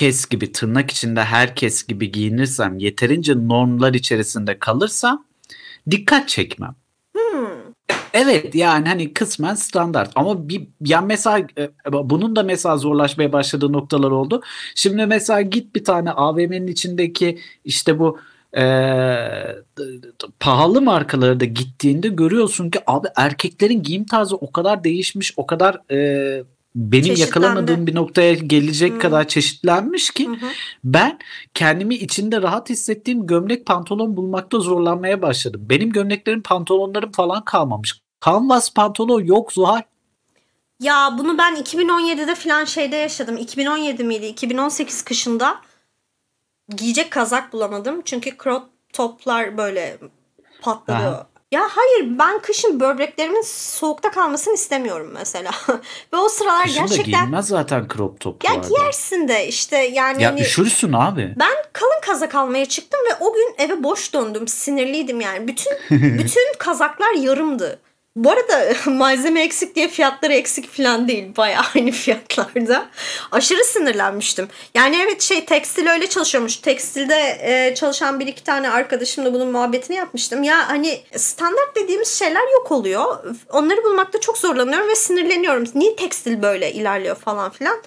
herkes 0.00 0.26
gibi 0.26 0.52
tırnak 0.52 0.90
içinde 0.90 1.24
herkes 1.24 1.86
gibi 1.86 2.12
giyinirsem 2.12 2.78
yeterince 2.78 3.34
normlar 3.48 3.94
içerisinde 3.94 4.58
kalırsam 4.58 5.24
dikkat 5.90 6.28
çekmem. 6.28 6.74
Evet 8.12 8.54
yani 8.54 8.88
hani 8.88 9.12
kısmen 9.14 9.54
standart 9.54 10.12
ama 10.14 10.48
bir 10.48 10.68
yani 10.80 11.06
mesela 11.06 11.46
e, 11.58 11.70
bunun 11.92 12.36
da 12.36 12.42
mesela 12.42 12.76
zorlaşmaya 12.76 13.32
başladığı 13.32 13.72
noktalar 13.72 14.10
oldu. 14.10 14.42
Şimdi 14.74 15.06
mesela 15.06 15.40
git 15.40 15.74
bir 15.74 15.84
tane 15.84 16.10
AVM'nin 16.10 16.66
içindeki 16.66 17.38
işte 17.64 17.98
bu 17.98 18.18
e, 18.56 18.64
pahalı 20.40 20.82
markaları 20.82 21.40
da 21.40 21.44
gittiğinde 21.44 22.08
görüyorsun 22.08 22.70
ki 22.70 22.78
abi 22.86 23.08
erkeklerin 23.16 23.82
giyim 23.82 24.06
tarzı 24.06 24.36
o 24.36 24.52
kadar 24.52 24.84
değişmiş 24.84 25.34
o 25.36 25.46
kadar 25.46 25.92
e, 25.92 26.42
benim 26.74 27.16
yakalamadığım 27.16 27.86
bir 27.86 27.94
noktaya 27.94 28.34
gelecek 28.34 28.92
Hı. 28.92 28.98
kadar 28.98 29.28
çeşitlenmiş 29.28 30.10
ki 30.10 30.28
hı. 30.28 30.46
ben 30.84 31.18
kendimi 31.54 31.94
içinde 31.94 32.42
rahat 32.42 32.70
hissettiğim 32.70 33.26
gömlek 33.26 33.66
pantolon 33.66 34.16
bulmakta 34.16 34.58
zorlanmaya 34.58 35.22
başladım. 35.22 35.60
Benim 35.64 35.90
gömleklerim 35.92 36.42
pantolonlarım 36.42 37.12
falan 37.12 37.44
kalmamış. 37.44 38.00
Canvas 38.24 38.74
pantolon 38.74 39.24
yok 39.24 39.52
Zuhal. 39.52 39.82
Ya 40.80 41.14
bunu 41.18 41.38
ben 41.38 41.56
2017'de 41.56 42.34
falan 42.34 42.64
şeyde 42.64 42.96
yaşadım. 42.96 43.36
2017 43.36 44.04
miydi? 44.04 44.26
2018 44.26 45.02
kışında 45.02 45.60
giyecek 46.76 47.10
kazak 47.10 47.52
bulamadım. 47.52 48.02
Çünkü 48.04 48.30
crop 48.42 48.62
toplar 48.92 49.56
böyle 49.56 49.98
patladı. 50.62 50.98
Aha. 50.98 51.26
Ya 51.52 51.68
hayır 51.70 52.18
ben 52.18 52.38
kışın 52.38 52.80
böbreklerimin 52.80 53.42
soğukta 53.46 54.10
kalmasını 54.10 54.54
istemiyorum 54.54 55.10
mesela. 55.14 55.50
Ve 56.12 56.16
o 56.16 56.28
sıralar 56.28 56.62
Kışın 56.62 56.76
da 56.76 56.86
gerçekten 56.86 57.22
giyilmez 57.24 57.46
zaten 57.48 57.86
crop 57.94 58.12
ya 58.12 58.18
toplarda. 58.18 58.68
giyersin 58.68 59.28
de 59.28 59.46
işte 59.48 59.76
yani 59.76 60.22
Ya 60.22 60.30
hani 60.30 60.40
üşürsün 60.40 60.92
abi. 60.92 61.34
ben 61.38 61.54
kalın 61.72 62.00
kazak 62.06 62.34
almaya 62.34 62.66
çıktım 62.66 63.00
ve 63.10 63.24
o 63.24 63.32
gün 63.34 63.54
eve 63.58 63.82
boş 63.82 64.14
döndüm. 64.14 64.48
Sinirliydim 64.48 65.20
yani. 65.20 65.48
Bütün 65.48 65.72
bütün 66.18 66.54
kazaklar 66.58 67.12
yarımdı. 67.14 67.80
Bu 68.16 68.30
arada 68.30 68.74
malzeme 68.90 69.42
eksik 69.42 69.74
diye 69.74 69.88
fiyatları 69.88 70.32
eksik 70.32 70.70
falan 70.70 71.08
değil. 71.08 71.36
Bayağı 71.36 71.62
aynı 71.74 71.90
fiyatlarda. 71.90 72.88
Aşırı 73.32 73.64
sinirlenmiştim. 73.64 74.48
Yani 74.74 74.96
evet 75.04 75.22
şey 75.22 75.44
tekstil 75.44 75.88
öyle 75.88 76.08
çalışıyormuş. 76.08 76.56
Tekstilde 76.56 77.38
e, 77.42 77.74
çalışan 77.74 78.20
bir 78.20 78.26
iki 78.26 78.44
tane 78.44 78.70
arkadaşımla 78.70 79.34
bunun 79.34 79.48
muhabbetini 79.48 79.96
yapmıştım. 79.96 80.42
Ya 80.42 80.68
hani 80.68 81.00
standart 81.16 81.76
dediğimiz 81.76 82.08
şeyler 82.18 82.52
yok 82.52 82.72
oluyor. 82.72 83.24
Onları 83.48 83.84
bulmakta 83.84 84.20
çok 84.20 84.38
zorlanıyorum 84.38 84.88
ve 84.88 84.96
sinirleniyorum. 84.96 85.64
Niye 85.74 85.96
tekstil 85.96 86.42
böyle 86.42 86.72
ilerliyor 86.72 87.16
falan 87.16 87.50
filan. 87.50 87.82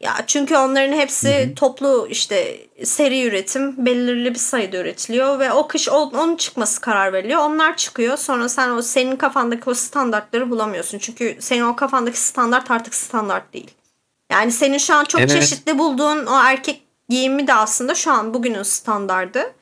Ya 0.00 0.14
çünkü 0.26 0.56
onların 0.56 0.92
hepsi 0.92 1.52
toplu 1.56 2.06
işte 2.10 2.66
seri 2.84 3.24
üretim 3.24 3.86
belirli 3.86 4.34
bir 4.34 4.38
sayıda 4.38 4.76
üretiliyor 4.76 5.38
ve 5.38 5.52
o 5.52 5.68
kış 5.68 5.88
onun 5.88 6.36
çıkması 6.36 6.80
karar 6.80 7.12
veriliyor. 7.12 7.40
Onlar 7.40 7.76
çıkıyor. 7.76 8.16
Sonra 8.16 8.48
sen 8.48 8.70
o 8.70 8.82
senin 8.82 9.16
kafandaki 9.16 9.70
o 9.70 9.74
standartları 9.74 10.50
bulamıyorsun. 10.50 10.98
Çünkü 10.98 11.36
senin 11.40 11.62
o 11.62 11.76
kafandaki 11.76 12.20
standart 12.20 12.70
artık 12.70 12.94
standart 12.94 13.52
değil. 13.52 13.70
Yani 14.30 14.52
senin 14.52 14.78
şu 14.78 14.94
an 14.94 15.04
çok 15.04 15.20
Evet. 15.20 15.30
çeşitli 15.30 15.78
bulduğun 15.78 16.26
o 16.26 16.40
erkek 16.44 16.82
giyimi 17.08 17.46
de 17.46 17.54
aslında 17.54 17.94
şu 17.94 18.10
an 18.12 18.34
bugünün 18.34 18.62
standardı. 18.62 19.52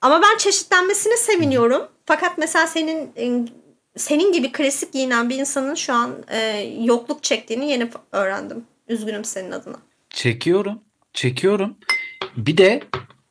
Ama 0.00 0.22
ben 0.22 0.38
çeşitlenmesine 0.38 1.16
seviniyorum. 1.16 1.88
Fakat 2.06 2.38
mesela 2.38 2.66
senin 2.66 3.12
e, 3.16 3.48
senin 3.96 4.32
gibi 4.32 4.52
klasik 4.52 4.92
giyinen 4.92 5.30
bir 5.30 5.38
insanın 5.38 5.74
şu 5.74 5.92
an 5.92 6.10
e, 6.28 6.38
yokluk 6.80 7.22
çektiğini 7.22 7.70
yeni 7.70 7.90
öğrendim. 8.12 8.66
Üzgünüm 8.88 9.24
senin 9.24 9.50
adına. 9.50 9.76
Çekiyorum. 10.10 10.80
Çekiyorum. 11.12 11.76
Bir 12.36 12.56
de 12.56 12.82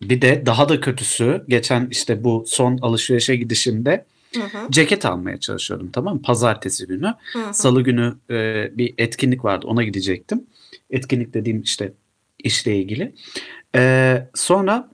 bir 0.01 0.21
de 0.21 0.45
daha 0.45 0.69
da 0.69 0.79
kötüsü 0.79 1.45
geçen 1.47 1.87
işte 1.91 2.23
bu 2.23 2.43
son 2.47 2.77
alışverişe 2.77 3.35
gidişimde 3.35 4.05
Hı 4.35 4.41
hı. 4.43 4.71
Ceket 4.71 5.05
almaya 5.05 5.39
çalışıyordum 5.39 5.91
tamam 5.91 6.15
mı? 6.15 6.21
Pazartesi 6.21 6.87
günü. 6.87 7.13
Hı 7.33 7.39
hı. 7.39 7.53
Salı 7.53 7.81
günü 7.81 8.15
e, 8.29 8.69
bir 8.77 8.93
etkinlik 8.97 9.45
vardı 9.45 9.67
ona 9.67 9.83
gidecektim. 9.83 10.47
Etkinlik 10.89 11.33
dediğim 11.33 11.61
işte 11.61 11.93
işle 12.39 12.77
ilgili. 12.77 13.15
E, 13.75 14.27
sonra 14.35 14.89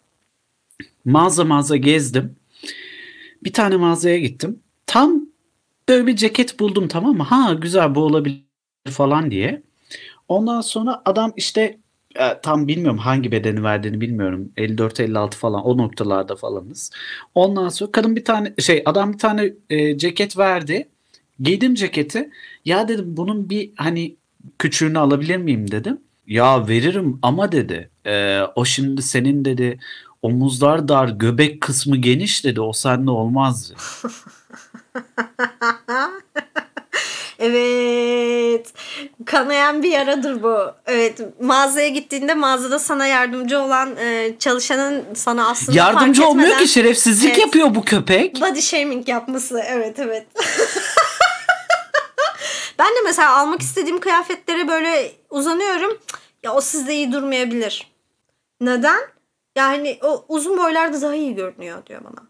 mağaza 1.05 1.45
mağaza 1.45 1.77
gezdim. 1.77 2.35
Bir 3.43 3.53
tane 3.53 3.77
mağazaya 3.77 4.19
gittim. 4.19 4.59
Tam 4.85 5.21
böyle 5.89 6.07
bir 6.07 6.15
ceket 6.15 6.59
buldum 6.59 6.87
tamam 6.87 7.17
mı? 7.17 7.23
Ha 7.23 7.53
güzel 7.53 7.95
bu 7.95 8.01
olabilir 8.01 8.43
falan 8.89 9.31
diye. 9.31 9.61
Ondan 10.27 10.61
sonra 10.61 11.01
adam 11.05 11.33
işte 11.37 11.77
e, 12.15 12.39
tam 12.41 12.67
bilmiyorum 12.67 12.97
hangi 12.97 13.31
bedeni 13.31 13.63
verdiğini 13.63 14.01
bilmiyorum. 14.01 14.51
54-56 14.57 15.31
falan 15.35 15.65
o 15.65 15.77
noktalarda 15.77 16.35
falanız. 16.35 16.91
Ondan 17.35 17.69
sonra 17.69 17.91
kadın 17.91 18.15
bir 18.15 18.25
tane 18.25 18.53
şey 18.59 18.81
adam 18.85 19.13
bir 19.13 19.17
tane 19.17 19.53
e, 19.69 19.97
ceket 19.97 20.37
verdi. 20.37 20.89
Giydim 21.39 21.75
ceketi. 21.75 22.29
Ya 22.65 22.87
dedim 22.87 23.17
bunun 23.17 23.49
bir 23.49 23.71
hani 23.75 24.15
küçüğünü 24.59 24.99
alabilir 24.99 25.37
miyim 25.37 25.71
dedim. 25.71 26.01
Ya 26.27 26.67
veririm 26.67 27.19
ama 27.21 27.51
dedi. 27.51 27.89
"e, 28.05 28.41
o 28.55 28.65
şimdi 28.65 29.01
senin 29.01 29.45
dedi 29.45 29.79
omuzlar 30.21 30.87
dar 30.87 31.09
göbek 31.09 31.61
kısmı 31.61 31.97
geniş 31.97 32.45
dedi. 32.45 32.61
O 32.61 32.73
sende 32.73 33.11
olmaz. 33.11 33.73
dedi." 37.39 38.29
evet. 38.59 38.73
Kanayan 39.25 39.83
bir 39.83 39.89
yaradır 39.89 40.43
bu. 40.43 40.71
Evet. 40.85 41.19
Mağazaya 41.41 41.87
gittiğinde 41.89 42.33
mağazada 42.33 42.79
sana 42.79 43.05
yardımcı 43.07 43.59
olan 43.59 43.95
e, 43.97 44.35
çalışanın 44.39 45.03
sana 45.13 45.49
aslında 45.49 45.77
Yardımcı 45.77 46.21
fark 46.21 46.31
olmuyor 46.31 46.47
etmeden 46.47 46.65
ki 46.65 46.71
şerefsizlik 46.71 47.29
Evet. 47.29 47.39
yapıyor 47.39 47.75
bu 47.75 47.85
köpek. 47.85 48.41
body 48.41 48.61
shaming 48.61 49.09
yapması. 49.09 49.63
Evet 49.67 49.99
evet. 49.99 50.27
ben 52.79 52.87
de 52.87 52.99
mesela 53.05 53.37
almak 53.37 53.61
istediğim 53.61 53.99
kıyafetlere 53.99 54.67
böyle 54.67 55.11
uzanıyorum. 55.29 55.97
Ya 56.43 56.53
o 56.53 56.61
sizde 56.61 56.95
iyi 56.95 57.11
durmayabilir. 57.11 57.91
Neden? 58.61 58.99
Yani 59.55 59.99
o 60.03 60.25
uzun 60.27 60.57
boylarda 60.57 61.01
daha 61.01 61.15
iyi 61.15 61.35
görünüyor 61.35 61.85
diyor 61.85 62.01
bana. 62.03 62.29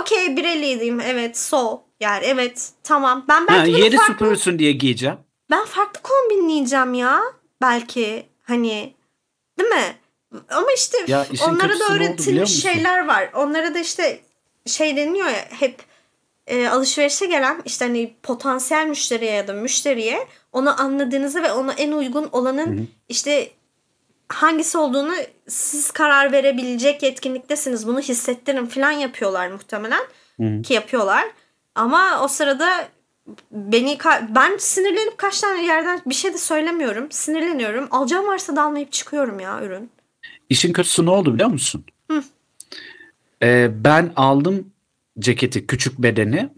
Okey 0.00 0.26
1.50'ydim 0.26 1.00
evet 1.00 1.38
so 1.38 1.82
yani 2.00 2.24
evet 2.24 2.70
tamam 2.82 3.24
ben 3.28 3.40
Ha, 3.40 3.46
belki 3.48 3.72
bunu 3.72 3.80
yeri 3.80 3.96
farklı, 3.96 4.12
süpürürsün 4.12 4.58
diye 4.58 4.72
giyeceğim. 4.72 5.16
ben 5.50 5.64
farklı 5.64 6.00
kombinleyeceğim 6.02 6.94
ya 6.94 7.20
belki 7.62 8.26
hani 8.42 8.94
değil 9.58 9.70
mi? 9.70 9.96
Ama 10.50 10.66
işte 10.76 10.98
Ya 11.08 11.26
onlara 11.46 11.78
da 11.80 11.94
öğretilmiş 11.94 12.62
şeyler 12.62 13.06
var. 13.06 13.30
Onlara 13.34 13.74
da 13.74 13.78
işte 13.78 14.20
şey 14.66 14.96
deniyor 14.96 15.26
ya 15.26 15.46
hep 15.50 15.82
e, 16.46 16.68
alışverişe 16.68 17.26
gelen 17.26 17.62
işte 17.64 17.84
hani 17.84 18.14
potansiyel 18.22 18.86
müşteriye 18.86 19.32
ya 19.32 19.48
da 19.48 19.52
müşteriye 19.52 20.28
onu 20.52 20.80
anladığınızı 20.80 21.42
ve 21.42 21.52
ona 21.52 21.72
en 21.72 21.92
uygun 21.92 22.28
olanın 22.32 22.88
işte 23.08 23.50
hangisi 24.28 24.78
olduğunu 24.78 25.12
siz 25.48 25.90
karar 25.90 26.32
verebilecek 26.32 27.02
yetkinliktesiniz. 27.02 27.86
Bunu 27.86 28.00
hissettirin 28.00 28.66
falan 28.66 28.90
yapıyorlar 28.90 29.48
muhtemelen 29.48 30.02
Hı. 30.40 30.62
ki 30.62 30.74
yapıyorlar. 30.74 31.24
Ama 31.74 32.20
o 32.24 32.28
sırada 32.28 32.88
beni 33.50 33.92
ka- 33.94 34.34
ben 34.34 34.56
sinirlenip 34.56 35.18
kaç 35.18 35.40
tane 35.40 35.64
yerden 35.66 36.00
bir 36.06 36.14
şey 36.14 36.32
de 36.32 36.38
söylemiyorum. 36.38 37.06
Sinirleniyorum. 37.10 37.88
Alacağım 37.90 38.26
varsa 38.26 38.56
da 38.56 38.62
almayıp 38.62 38.92
çıkıyorum 38.92 39.40
ya 39.40 39.62
ürün. 39.62 39.90
İşin 40.50 40.72
kötüsü 40.72 41.06
ne 41.06 41.10
oldu 41.10 41.34
biliyor 41.34 41.48
musun? 41.50 41.84
Ee, 43.42 43.70
ben 43.84 44.12
aldım 44.16 44.72
ceketi 45.18 45.66
küçük 45.66 45.98
bedeni 45.98 46.48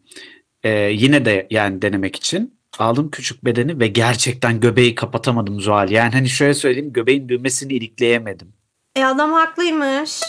Ee, 0.62 0.70
yine 0.70 1.24
de 1.24 1.46
yani 1.50 1.82
denemek 1.82 2.16
için 2.16 2.55
aldım 2.80 3.10
küçük 3.10 3.44
bedeni 3.44 3.80
ve 3.80 3.86
gerçekten 3.86 4.60
göbeği 4.60 4.94
kapatamadım 4.94 5.60
Zuhal. 5.60 5.90
Yani 5.90 6.12
hani 6.12 6.28
şöyle 6.28 6.54
söyleyeyim 6.54 6.92
göbeğin 6.92 7.28
düğmesini 7.28 7.72
ilikleyemedim. 7.72 8.52
E 8.96 9.04
adam 9.04 9.32
haklıymış. 9.32 10.20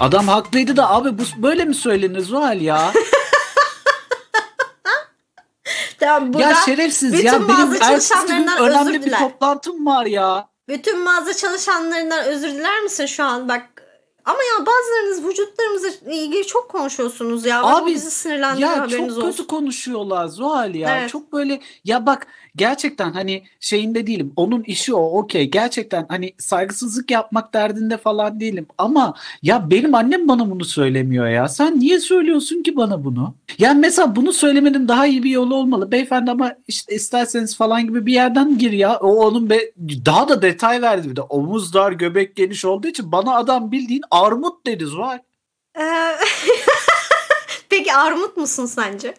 Adam 0.00 0.28
haklıydı 0.28 0.76
da 0.76 0.90
abi 0.90 1.18
bu 1.18 1.22
böyle 1.42 1.64
mi 1.64 1.74
söylenir 1.74 2.20
Zuhal 2.20 2.60
ya? 2.60 2.92
Tamam, 6.00 6.40
ya 6.40 6.54
şerefsiz 6.54 7.12
bütün 7.12 7.24
ya 7.24 7.48
benim 7.48 7.74
ertesi 7.82 8.14
gün 8.26 8.48
önemli 8.60 8.94
bir 8.94 9.02
diler. 9.02 9.18
toplantım 9.18 9.86
var 9.86 10.06
ya. 10.06 10.48
Bütün 10.68 10.98
mağaza 11.04 11.34
çalışanlarından 11.34 12.24
özür 12.24 12.48
diler 12.48 12.80
misin 12.80 13.06
şu 13.06 13.24
an? 13.24 13.48
Bak 13.48 13.73
ama 14.24 14.38
ya 14.38 14.66
bazılarınız 14.66 15.24
vücutlarımızla 15.28 15.88
ilgili 16.12 16.46
çok 16.46 16.68
konuşuyorsunuz 16.68 17.44
ya. 17.46 17.62
Abi 17.62 17.90
bizi 17.90 18.10
sinirlendiriyor 18.10 18.70
ya 18.70 18.80
haberiniz 18.80 19.14
çok 19.14 19.18
olsun. 19.24 19.30
kötü 19.30 19.46
konuşuyorlar 19.46 20.26
Zuhal 20.26 20.74
ya. 20.74 20.98
Evet. 20.98 21.10
Çok 21.10 21.32
böyle 21.32 21.60
ya 21.84 22.06
bak 22.06 22.26
gerçekten 22.56 23.12
hani 23.12 23.44
şeyinde 23.60 24.06
değilim. 24.06 24.32
Onun 24.36 24.62
işi 24.62 24.94
o 24.94 25.18
okey. 25.18 25.50
Gerçekten 25.50 26.06
hani 26.08 26.34
saygısızlık 26.38 27.10
yapmak 27.10 27.54
derdinde 27.54 27.96
falan 27.96 28.40
değilim. 28.40 28.66
Ama 28.78 29.14
ya 29.42 29.70
benim 29.70 29.94
annem 29.94 30.28
bana 30.28 30.50
bunu 30.50 30.64
söylemiyor 30.64 31.28
ya. 31.28 31.48
Sen 31.48 31.80
niye 31.80 32.00
söylüyorsun 32.00 32.62
ki 32.62 32.76
bana 32.76 33.04
bunu? 33.04 33.34
Yani 33.58 33.80
mesela 33.80 34.16
bunu 34.16 34.32
söylemenin 34.32 34.88
daha 34.88 35.06
iyi 35.06 35.22
bir 35.22 35.30
yolu 35.30 35.54
olmalı. 35.54 35.92
Beyefendi 35.92 36.30
ama 36.30 36.54
işte 36.68 36.94
isterseniz 36.94 37.56
falan 37.56 37.82
gibi 37.82 38.06
bir 38.06 38.12
yerden 38.12 38.58
gir 38.58 38.72
ya. 38.72 38.96
O 38.96 39.26
onun 39.26 39.50
be, 39.50 39.60
daha 40.06 40.28
da 40.28 40.42
detay 40.42 40.82
verdi 40.82 41.10
bir 41.10 41.16
de. 41.16 41.20
Omuz 41.20 41.74
dar 41.74 41.92
göbek 41.92 42.36
geniş 42.36 42.64
olduğu 42.64 42.88
için 42.88 43.12
bana 43.12 43.36
adam 43.36 43.72
bildiğin 43.72 44.02
armut 44.10 44.66
dedi 44.66 44.84
Zuhal. 44.84 45.18
Ee, 45.78 45.82
Peki 47.68 47.94
armut 47.94 48.36
musun 48.36 48.66
sence? 48.66 49.14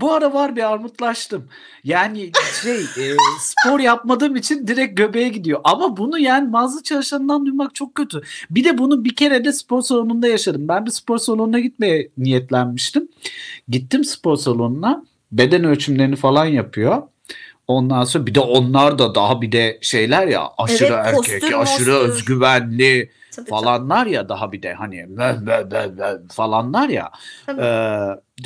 Bu 0.00 0.12
ara 0.12 0.34
var 0.34 0.56
bir 0.56 0.72
armutlaştım. 0.72 1.48
Yani 1.84 2.30
şey 2.62 2.80
e, 2.80 3.16
spor 3.40 3.80
yapmadığım 3.80 4.36
için 4.36 4.66
direkt 4.66 4.96
göbeğe 4.96 5.28
gidiyor. 5.28 5.60
Ama 5.64 5.96
bunu 5.96 6.18
yani 6.18 6.48
mağaza 6.48 6.82
çalışanından 6.82 7.46
duymak 7.46 7.74
çok 7.74 7.94
kötü. 7.94 8.22
Bir 8.50 8.64
de 8.64 8.78
bunu 8.78 9.04
bir 9.04 9.16
kere 9.16 9.44
de 9.44 9.52
spor 9.52 9.82
salonunda 9.82 10.28
yaşadım. 10.28 10.68
Ben 10.68 10.86
bir 10.86 10.90
spor 10.90 11.18
salonuna 11.18 11.60
gitmeye 11.60 12.08
niyetlenmiştim. 12.18 13.08
Gittim 13.68 14.04
spor 14.04 14.36
salonuna. 14.36 15.04
Beden 15.32 15.64
ölçümlerini 15.64 16.16
falan 16.16 16.44
yapıyor. 16.46 17.02
Ondan 17.68 18.04
sonra 18.04 18.26
bir 18.26 18.34
de 18.34 18.40
onlar 18.40 18.98
da 18.98 19.14
daha 19.14 19.42
bir 19.42 19.52
de 19.52 19.78
şeyler 19.80 20.26
ya 20.26 20.48
aşırı 20.58 20.94
Evet, 20.94 21.06
erkek, 21.06 21.40
kostüm, 21.40 21.58
aşırı 21.60 21.92
mostüm. 21.92 22.10
özgüvenli 22.10 23.10
Tabii, 23.38 23.50
falanlar 23.50 24.06
ya 24.06 24.28
daha 24.28 24.52
bir 24.52 24.62
de 24.62 24.74
hani 24.74 25.06
falanlar 26.32 26.88
ya. 26.88 27.10
tabii. 27.46 27.62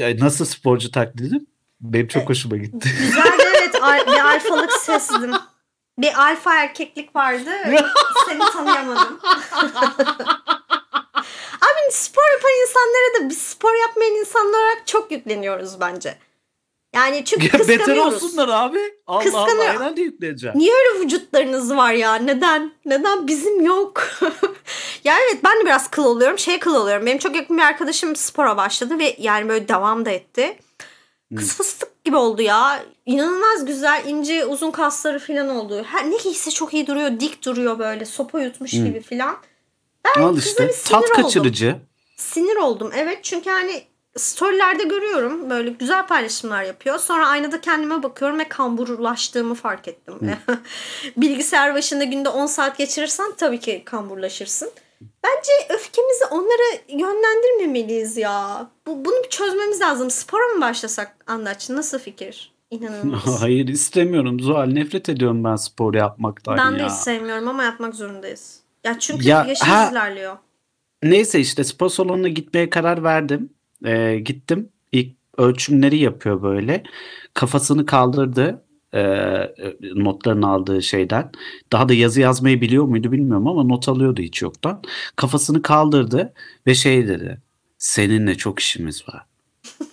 Ee, 0.01 0.17
nasıl 0.21 0.45
sporcu 0.45 0.91
taklidim? 0.91 1.47
Benim 1.81 2.07
E, 2.07 2.09
çok 2.09 2.29
hoşuma 2.29 2.57
gitti. 2.57 2.89
Güzeldi 2.99 3.43
evet. 3.59 3.75
Bir 4.07 4.25
alfalık 4.35 4.73
sesdim. 4.73 5.33
Bir 5.99 6.21
alfa 6.23 6.55
erkeklik 6.55 7.17
vardı. 7.17 7.51
Seni 8.29 8.39
tanıyamadım. 8.53 9.21
Abi 11.63 11.93
spor 11.93 12.23
yapan 12.33 12.51
insanlara 12.63 13.25
da 13.25 13.31
biz 13.31 13.39
spor 13.39 13.75
yapmayan 13.75 14.15
insanlar 14.15 14.59
olarak 14.59 14.87
çok 14.87 15.11
yükleniyoruz 15.13 15.81
bence. 15.81 16.19
Yani 16.95 17.23
çünkü 17.25 17.47
Ya 17.47 17.53
beter 17.53 17.79
kıskanıyoruz. 17.79 18.15
olsunlar 18.23 18.49
abi. 18.49 18.79
Allah 19.07 19.19
Allah 19.19 19.25
Kıskanıyor. 19.25 19.75
herhalde 19.75 20.01
yükleneceğim. 20.03 20.59
Niye 20.59 20.73
öyle 20.75 21.05
vücutlarınız 21.05 21.77
var 21.77 21.93
ya? 21.93 22.15
Neden? 22.15 22.73
Neden 22.85 23.27
bizim 23.27 23.61
yok? 23.65 24.03
ya 25.05 25.15
evet 25.19 25.45
ben 25.45 25.61
de 25.61 25.65
biraz 25.65 25.91
kıl 25.91 26.05
oluyorum. 26.05 26.39
Şey 26.39 26.59
kıl 26.59 26.75
oluyorum. 26.75 27.07
Benim 27.07 27.19
çok 27.19 27.37
yakın 27.37 27.57
bir 27.59 27.63
arkadaşım 27.63 28.17
spora 28.17 28.57
başladı 28.57 28.99
ve 28.99 29.17
yani 29.19 29.49
böyle 29.49 29.69
devam 29.69 30.05
da 30.05 30.11
etti. 30.11 30.59
Kız 31.37 31.55
fıstık 31.55 32.05
gibi 32.05 32.17
oldu 32.17 32.43
ya. 32.43 32.85
İnanılmaz 33.07 33.65
güzel 33.65 34.03
ince 34.07 34.45
uzun 34.47 34.71
kasları 34.71 35.19
falan 35.19 35.49
oldu. 35.49 35.85
Her, 35.87 36.11
ne 36.11 36.17
giyse 36.17 36.51
çok 36.51 36.75
iyi 36.75 36.87
duruyor. 36.87 37.21
Dik 37.21 37.45
duruyor 37.45 37.79
böyle. 37.79 38.05
Sopa 38.05 38.41
yutmuş 38.43 38.71
gibi 38.71 39.01
falan. 39.03 39.37
Al 40.17 40.35
kıza 40.35 40.65
işte 40.65 40.71
tat 40.91 41.05
oldum. 41.05 41.23
kaçırıcı. 41.23 41.77
Sinir 42.17 42.57
oldum. 42.57 42.91
Evet 42.97 43.19
çünkü 43.23 43.51
hani 43.51 43.83
storylerde 44.17 44.85
görüyorum. 44.85 45.51
Böyle 45.51 45.71
güzel 45.71 46.07
paylaşımlar 46.07 46.63
yapıyor. 46.63 46.99
Sonra 46.99 47.29
aynada 47.29 47.61
kendime 47.61 48.03
bakıyorum 48.03 48.39
ve 48.39 48.49
kamburlaştığımı 48.49 49.55
fark 49.55 49.89
ettim. 49.89 50.15
Bilgisayar 51.17 51.75
başında 51.75 52.05
günde 52.05 52.29
10 52.29 52.47
saat 52.47 52.79
geçirirsen 52.79 53.33
tabii 53.37 53.61
ki 53.61 53.83
kamburlaşırsın. 53.85 54.71
Bence 55.25 55.53
öfkemizi 55.75 56.25
onlara 56.31 56.79
yönlendirmemeliyiz 56.89 58.17
ya. 58.17 58.67
Bu, 58.87 59.05
bunu 59.05 59.29
çözmemiz 59.31 59.81
lazım. 59.81 60.11
Spora 60.11 60.47
mı 60.55 60.61
başlasak 60.61 61.17
Andaç? 61.27 61.71
Nasıl 61.71 61.99
fikir? 61.99 62.53
İnanılmaz. 62.71 63.21
Hayır 63.41 63.69
istemiyorum 63.69 64.41
Zuhal. 64.41 64.67
Nefret 64.67 65.09
ediyorum 65.09 65.45
ben 65.45 65.57
spor 65.57 65.95
yapmaktan 65.95 66.57
ben 66.57 66.79
de 66.79 66.83
ya. 66.83 66.89
hiç 66.89 66.95
sevmiyorum 66.95 67.49
ama 67.49 67.63
yapmak 67.65 67.95
zorundayız. 67.95 68.61
Ya 68.85 68.99
çünkü 68.99 69.29
Ya, 69.29 69.45
yaşımız 69.49 69.73
ha- 69.75 69.89
ilerliyor. 69.93 70.37
Neyse 71.03 71.41
işte 71.41 71.65
spor 71.65 71.89
salonuna 71.89 72.29
gitmeye 72.29 72.71
karar 72.71 73.05
verdim. 73.05 73.51
Ee, 73.87 74.19
gittim. 74.25 74.69
İlk 74.93 75.17
ölçümleri 75.39 75.99
yapıyor 75.99 76.43
böyle. 76.43 76.83
Kafasını 77.35 77.87
kaldırdı. 77.87 78.63
e, 78.95 79.03
notlarını 79.95 80.49
aldığı 80.49 80.83
şeyden. 80.83 81.31
Daha 81.73 81.89
da 81.89 81.95
yazı 81.95 82.21
yazmayı 82.21 82.61
biliyor 82.61 82.85
muydu 82.85 83.13
bilmiyorum 83.13 83.49
ama 83.49 83.65
not 83.65 83.89
alıyordu 83.89 84.23
hiç 84.23 84.43
yoktan. 84.43 84.83
Kafasını 85.17 85.63
kaldırdı 85.63 86.33
ve 86.67 86.75
şey 86.75 87.09
dedi. 87.09 87.41
Seninle 87.79 88.35
çok 88.35 88.59
işimiz 88.59 89.09
var. 89.09 89.23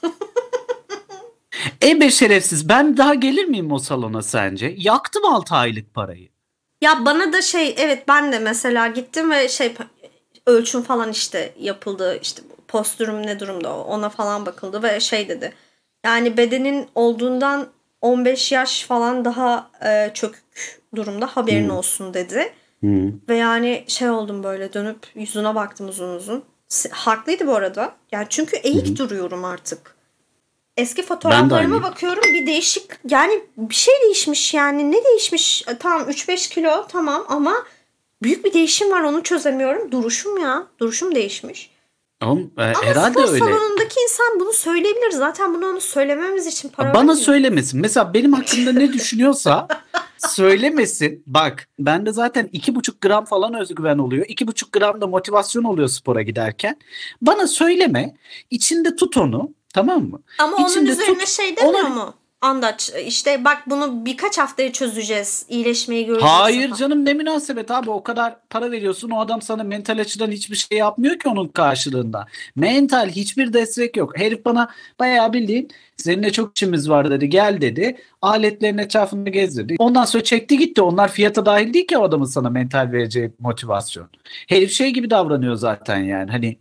e 1.84 2.02
be 2.02 2.10
şerefsiz 2.10 2.69
ben 2.69 2.97
daha 2.97 3.13
gelir 3.13 3.45
miyim 3.45 3.71
o 3.71 3.80
salona 3.80 4.21
sence? 4.21 4.75
Yaktım 4.78 5.25
6 5.25 5.56
aylık 5.56 5.93
parayı. 5.93 6.30
Ya 6.82 7.06
bana 7.06 7.34
da 7.34 7.41
şey 7.41 7.75
evet 7.78 8.08
ben 8.08 8.32
de 8.32 8.39
mesela 8.39 8.88
gittim 8.88 9.32
ve 9.32 9.49
şey 9.49 9.73
ölçüm 10.49 10.81
falan 10.81 11.12
işte 11.12 11.53
yapıldı 11.59 12.19
işte 12.21 12.41
postürüm 12.67 13.27
ne 13.27 13.39
durumda 13.39 13.77
ona 13.77 14.09
falan 14.09 14.45
bakıldı 14.45 14.83
ve 14.83 14.99
şey 14.99 15.29
dedi. 15.29 15.53
Yani 16.05 16.38
bedenin 16.38 16.88
olduğundan 16.95 17.67
15 18.01 18.51
yaş 18.51 18.83
falan 18.83 19.25
daha 19.25 19.71
e, 19.85 20.12
çökük 20.13 20.43
durumda 20.95 21.27
haberin 21.27 21.69
hmm. 21.69 21.77
olsun 21.77 22.13
dedi. 22.13 22.53
Hmm. 22.79 23.12
Ve 23.29 23.35
yani 23.35 23.83
şey 23.88 24.09
oldum 24.09 24.43
böyle 24.43 24.73
dönüp 24.73 25.07
yüzüne 25.15 25.55
baktım 25.55 25.89
uzun 25.89 26.15
uzun. 26.15 26.43
Haklıydı 26.91 27.47
bu 27.47 27.55
arada. 27.55 27.95
Yani 28.12 28.27
çünkü 28.29 28.57
eğik 28.57 28.88
hmm. 28.88 28.97
duruyorum 28.97 29.45
artık. 29.45 29.95
Eski 30.77 31.03
fotoğraflarıma 31.03 31.83
bakıyorum 31.83 32.23
bir 32.33 32.47
değişik 32.47 32.83
yani 33.09 33.43
bir 33.57 33.75
şey 33.75 33.93
değişmiş 34.03 34.53
yani 34.53 34.91
ne 34.91 35.03
değişmiş 35.05 35.63
e, 35.67 35.77
tamam 35.77 36.09
3-5 36.09 36.49
kilo 36.49 36.88
tamam 36.88 37.25
ama 37.29 37.55
büyük 38.23 38.45
bir 38.45 38.53
değişim 38.53 38.91
var 38.91 39.01
onu 39.01 39.23
çözemiyorum 39.23 39.91
duruşum 39.91 40.38
ya 40.38 40.67
duruşum 40.79 41.15
değişmiş. 41.15 41.69
Ama, 42.21 42.39
e, 42.58 42.62
Ama 42.63 42.84
herhalde 42.84 43.19
spor 43.19 43.34
öyle. 43.34 43.39
salonundaki 43.39 43.99
insan 44.03 44.39
bunu 44.39 44.53
söyleyebilir. 44.53 45.12
Zaten 45.12 45.53
bunu 45.53 45.67
onu 45.69 45.82
söylememiz 45.82 46.47
için 46.47 46.69
para 46.69 46.88
Bana 46.89 46.97
vermiyor. 46.97 47.17
söylemesin. 47.17 47.82
Mesela 47.82 48.13
benim 48.13 48.34
hakkında 48.34 48.71
ne 48.71 48.93
düşünüyorsa 48.93 49.67
söylemesin. 50.17 51.23
Bak 51.27 51.67
bende 51.79 52.12
zaten 52.13 52.49
iki 52.51 52.75
buçuk 52.75 53.01
gram 53.01 53.25
falan 53.25 53.53
özgüven 53.53 53.97
oluyor. 53.97 54.25
iki 54.27 54.47
buçuk 54.47 54.71
gram 54.71 55.01
da 55.01 55.08
motivasyon 55.08 55.63
oluyor 55.63 55.88
spora 55.88 56.21
giderken. 56.21 56.77
Bana 57.21 57.47
söyleme. 57.47 58.15
İçinde 58.49 58.95
tut 58.95 59.17
onu. 59.17 59.49
Tamam 59.73 60.03
mı? 60.03 60.21
Ama 60.39 60.58
İçinde 60.58 60.79
onun 60.79 60.86
üzerine 60.99 61.17
tut, 61.19 61.27
şey 61.27 61.58
demiyor 61.58 61.73
ona... 61.79 61.89
mu? 61.89 62.13
Andaç 62.41 62.91
işte 63.06 63.45
bak 63.45 63.58
bunu 63.67 64.06
birkaç 64.06 64.38
haftaya 64.38 64.71
çözeceğiz. 64.71 65.45
İyileşmeyi 65.49 66.06
göreceğiz. 66.06 66.34
Hayır 66.34 66.73
canım 66.73 67.06
ne 67.06 67.13
münasebet 67.13 67.71
abi 67.71 67.89
o 67.89 68.04
kadar 68.04 68.36
para 68.49 68.71
veriyorsun 68.71 69.10
o 69.10 69.19
adam 69.19 69.41
sana 69.41 69.63
mental 69.63 69.99
açıdan 69.99 70.32
hiçbir 70.32 70.56
şey 70.56 70.78
yapmıyor 70.78 71.19
ki 71.19 71.30
onun 71.30 71.47
karşılığında. 71.47 72.25
Mental 72.56 73.10
hiçbir 73.10 73.54
destek 73.54 73.97
yok. 73.97 74.19
Herif 74.19 74.45
bana 74.45 74.69
bayağı 74.99 75.34
bildiğin 75.34 75.69
seninle 75.97 76.32
çok 76.32 76.58
işimiz 76.58 76.89
var 76.89 77.12
dedi 77.12 77.30
gel 77.30 77.62
dedi. 77.62 77.97
Aletlerin 78.21 78.78
etrafında 78.78 79.30
gezdirdi. 79.30 79.75
Ondan 79.80 80.06
sonra 80.06 80.23
çekti 80.23 80.58
gitti. 80.58 80.82
Onlar 80.82 81.12
fiyata 81.12 81.45
dahil 81.45 81.73
değil 81.73 81.88
ki 81.88 81.97
o 81.97 82.04
adamın 82.04 82.25
sana 82.25 82.49
mental 82.49 82.91
vereceği 82.91 83.32
motivasyon. 83.39 84.10
Herif 84.47 84.71
şey 84.71 84.89
gibi 84.89 85.10
davranıyor 85.10 85.56
zaten 85.56 85.97
yani 85.97 86.32
hani 86.32 86.58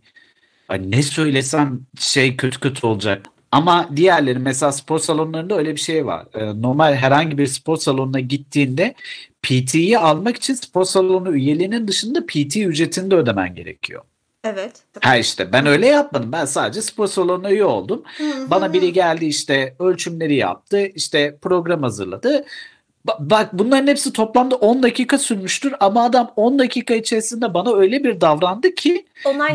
ne 0.79 1.03
söylesem 1.03 1.79
şey 1.99 2.37
kötü 2.37 2.59
kötü 2.59 2.87
olacak. 2.87 3.25
Ama 3.51 3.89
diğerleri 3.95 4.39
mesela 4.39 4.71
spor 4.71 4.99
salonlarında 4.99 5.57
öyle 5.57 5.75
bir 5.75 5.79
şey 5.79 6.05
var. 6.05 6.25
Ee, 6.33 6.61
normal 6.61 6.93
herhangi 6.93 7.37
bir 7.37 7.47
spor 7.47 7.77
salonuna 7.77 8.19
gittiğinde 8.19 8.93
PT'yi 9.41 9.97
almak 9.99 10.37
için 10.37 10.53
spor 10.53 10.83
salonu 10.85 11.35
üyeliğinin 11.35 11.87
dışında 11.87 12.25
PT 12.25 12.57
ücretini 12.57 13.11
de 13.11 13.15
ödemen 13.15 13.55
gerekiyor. 13.55 14.01
Evet. 14.43 14.71
Ha 15.01 15.17
işte 15.17 15.53
ben 15.53 15.65
öyle 15.65 15.87
yapmadım. 15.87 16.31
Ben 16.31 16.45
sadece 16.45 16.81
spor 16.81 17.07
salonuna 17.07 17.51
üye 17.51 17.65
oldum. 17.65 18.03
Bana 18.47 18.73
biri 18.73 18.93
geldi 18.93 19.25
işte 19.25 19.75
ölçümleri 19.79 20.35
yaptı. 20.35 20.85
işte 20.85 21.37
program 21.41 21.83
hazırladı. 21.83 22.45
Bak 23.19 23.49
bunların 23.53 23.87
hepsi 23.87 24.13
toplamda 24.13 24.55
10 24.55 24.83
dakika 24.83 25.17
sürmüştür 25.17 25.73
ama 25.79 26.03
adam 26.03 26.31
10 26.35 26.59
dakika 26.59 26.93
içerisinde 26.93 27.53
bana 27.53 27.75
öyle 27.75 28.03
bir 28.03 28.21
davrandı 28.21 28.75
ki 28.75 29.05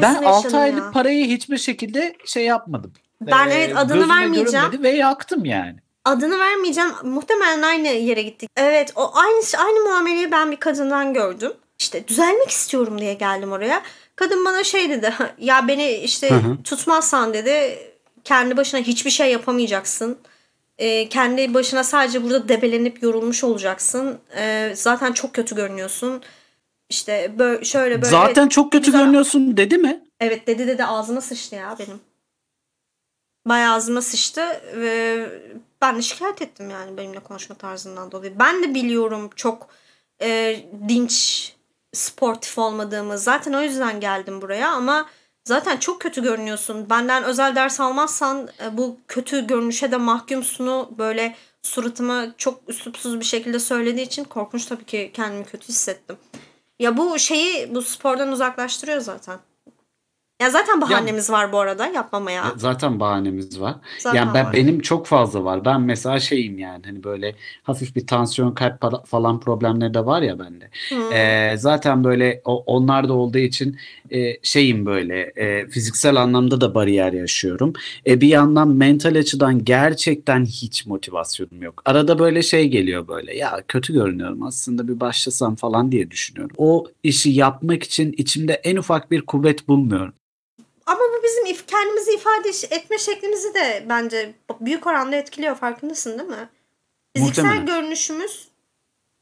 ben 0.03 0.23
6 0.23 0.59
aylık 0.59 0.83
ya. 0.83 0.91
parayı 0.91 1.27
hiçbir 1.27 1.59
şekilde 1.59 2.17
şey 2.27 2.45
yapmadım. 2.45 2.93
Ben 3.27 3.49
ee, 3.49 3.55
evet 3.55 3.77
adını 3.77 4.09
vermeyeceğim. 4.09 4.83
Ve 4.83 4.91
yaktım 4.91 5.45
yani. 5.45 5.77
Adını 6.05 6.39
vermeyeceğim. 6.39 6.91
Muhtemelen 7.03 7.63
aynı 7.63 7.89
yere 7.89 8.23
gittik. 8.23 8.51
Evet 8.57 8.93
o 8.97 9.11
aynı 9.15 9.43
aynı 9.59 9.85
muameleyi 9.85 10.33
ben 10.33 10.51
bir 10.51 10.57
kadından 10.57 11.15
gördüm. 11.15 11.53
İşte 11.79 12.09
düzelmek 12.09 12.51
istiyorum 12.51 12.99
diye 12.99 13.15
geldim 13.15 13.53
oraya. 13.53 13.83
Kadın 14.17 14.45
bana 14.45 14.65
şey 14.65 14.91
dedi. 14.91 15.13
Ya 15.39 15.69
beni 15.69 15.93
işte 15.93 16.31
hı 16.31 16.35
hı. 16.35 16.63
tutmazsan 16.65 17.35
dedi 17.35 17.79
kendi 18.25 18.57
başına 18.57 18.81
hiçbir 18.81 19.11
şey 19.11 19.33
yapamayacaksın. 19.33 20.19
E, 20.79 21.09
kendi 21.09 21.55
başına 21.55 21.85
sadece 21.85 22.23
burada 22.23 22.49
debelenip 22.49 23.03
yorulmuş 23.03 23.45
olacaksın. 23.45 24.19
E, 24.37 24.73
zaten 24.75 25.13
çok 25.13 25.35
kötü 25.35 25.57
görünüyorsun. 25.57 26.23
İşte 26.89 27.33
böyle 27.39 27.65
şöyle 27.65 27.95
böyle. 27.95 28.11
Zaten 28.11 28.49
çok 28.49 28.73
kötü 28.73 28.87
güzel... 28.87 29.01
görünüyorsun 29.01 29.57
dedi 29.57 29.79
mi? 29.79 30.01
Evet 30.21 30.47
dedi 30.47 30.67
dedi 30.67 30.85
ağzıma 30.85 31.21
sıçtı 31.21 31.55
ya 31.55 31.77
benim 31.79 32.01
bayağı 33.47 33.75
ağzıma 33.75 34.03
sıçtı 34.03 34.41
ve 34.77 35.29
ben 35.83 35.97
de 35.97 36.03
şikayet 36.03 36.43
ettim 36.43 36.71
yani 36.71 36.97
benimle 36.97 37.21
konuşma 37.21 37.55
tarzından 37.55 38.13
dolayı. 38.13 38.39
Ben 38.39 38.63
de 38.63 38.75
biliyorum 38.75 39.31
çok 39.37 39.69
e, 40.23 40.61
dinç, 40.89 41.53
sportif 41.93 42.59
olmadığımı. 42.59 43.19
Zaten 43.19 43.53
o 43.53 43.63
yüzden 43.63 44.01
geldim 44.01 44.43
buraya 44.43 44.71
ama 44.71 45.09
zaten 45.45 45.77
çok 45.77 46.01
kötü 46.01 46.23
görünüyorsun. 46.23 46.91
Benden 46.91 47.25
özel 47.25 47.55
ders 47.55 47.81
almazsan 47.81 48.49
e, 48.63 48.77
bu 48.77 48.97
kötü 49.09 49.47
görünüşe 49.47 49.93
de 49.93 49.97
mahkumsunu 49.97 50.91
böyle 50.99 51.37
suratıma 51.63 52.27
çok 52.39 52.61
üslupsuz 52.69 53.21
bir 53.21 53.25
şekilde 53.25 53.59
söylediği 53.59 54.07
için 54.07 54.25
korkunç 54.25 54.67
tabii 54.67 54.85
ki 54.85 55.11
kendimi 55.15 55.45
kötü 55.45 55.69
hissettim. 55.69 56.17
Ya 56.79 56.97
bu 56.97 57.19
şeyi 57.19 57.75
bu 57.75 57.83
spordan 57.83 58.33
uzaklaştırıyor 58.33 59.01
zaten. 59.01 59.39
Ya 60.43 60.51
zaten 60.51 60.81
bahanemiz 60.81 61.29
ya, 61.29 61.35
var 61.35 61.53
bu 61.53 61.59
arada 61.59 61.87
yapmamaya. 61.87 62.53
Zaten 62.57 63.01
bahanemiz 63.01 63.61
var. 63.61 63.77
Zaten 63.99 64.19
yani 64.19 64.35
ben 64.35 64.45
var. 64.45 64.53
benim 64.53 64.81
çok 64.81 65.07
fazla 65.07 65.45
var. 65.45 65.65
Ben 65.65 65.81
mesela 65.81 66.21
şeyim 66.21 66.59
yani 66.59 66.83
hani 66.85 67.05
böyle 67.05 67.35
hafif 67.63 67.97
bir 67.97 68.07
tansiyon 68.07 68.53
kalp 68.53 69.07
falan 69.07 69.41
problemleri 69.41 69.95
de 69.95 70.07
var 70.07 70.23
ya 70.23 70.39
bende. 70.39 70.71
Hmm. 70.89 71.13
Ee, 71.13 71.55
zaten 71.59 72.05
böyle 72.05 72.41
o, 72.45 72.65
onlar 72.67 73.09
da 73.09 73.13
olduğu 73.13 73.39
için 73.39 73.79
e, 74.11 74.37
şeyim 74.43 74.87
böyle 74.87 75.33
e, 75.37 75.69
fiziksel 75.69 76.17
anlamda 76.17 76.61
da 76.61 76.75
bariyer 76.75 77.13
yaşıyorum. 77.13 77.73
E, 78.07 78.21
bir 78.21 78.29
yandan 78.29 78.69
mental 78.69 79.19
açıdan 79.19 79.65
gerçekten 79.65 80.45
hiç 80.45 80.87
motivasyonum 80.87 81.63
yok. 81.63 81.83
Arada 81.85 82.19
böyle 82.19 82.43
şey 82.43 82.69
geliyor 82.69 83.09
böyle 83.09 83.37
ya 83.37 83.63
kötü 83.69 83.93
görünüyorum 83.93 84.43
aslında 84.43 84.89
bir 84.89 85.01
başlasam 85.01 85.55
falan 85.57 85.93
diye 85.93 86.11
düşünüyorum. 86.11 86.57
O 86.59 86.87
işi 87.03 87.31
yapmak 87.31 87.83
için 87.83 88.15
içimde 88.19 88.53
en 88.53 88.77
ufak 88.77 89.11
bir 89.11 89.23
kuvvet 89.23 89.69
bulmuyorum. 89.69 90.15
Bizim 91.25 91.47
if 91.47 91.67
kendimizi 91.67 92.15
ifade 92.15 92.49
etme 92.77 92.99
şeklimizi 92.99 93.55
de 93.55 93.85
bence 93.89 94.35
büyük 94.61 94.87
oranda 94.87 95.17
etkiliyor. 95.17 95.57
Farkındasın 95.57 96.19
değil 96.19 96.31
mi? 96.31 96.49
Fiziksel 97.17 97.45
Muhtemelen. 97.45 97.67
görünüşümüz 97.67 98.49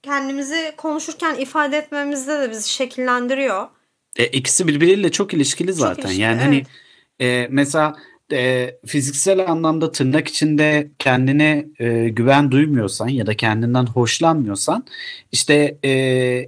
kendimizi 0.02 0.72
konuşurken 0.76 1.34
ifade 1.34 1.78
etmemizde 1.78 2.40
de 2.40 2.50
bizi 2.50 2.70
şekillendiriyor. 2.70 3.68
E, 4.16 4.26
ikisi 4.26 4.68
birbiriyle 4.68 5.12
çok 5.12 5.34
ilişkili 5.34 5.72
zaten. 5.72 5.94
Çok 5.94 6.04
ilişkili, 6.04 6.22
yani 6.22 6.40
hani, 6.40 6.56
evet. 6.56 6.66
hani 7.18 7.30
e, 7.30 7.48
mesela 7.50 7.96
e, 8.32 8.78
fiziksel 8.86 9.50
anlamda 9.50 9.92
tırnak 9.92 10.28
içinde 10.28 10.90
kendine 10.98 11.66
e, 11.78 12.08
güven 12.08 12.50
duymuyorsan 12.50 13.08
ya 13.08 13.26
da 13.26 13.36
kendinden 13.36 13.86
hoşlanmıyorsan 13.86 14.84
işte 15.32 15.78
e, 15.84 15.90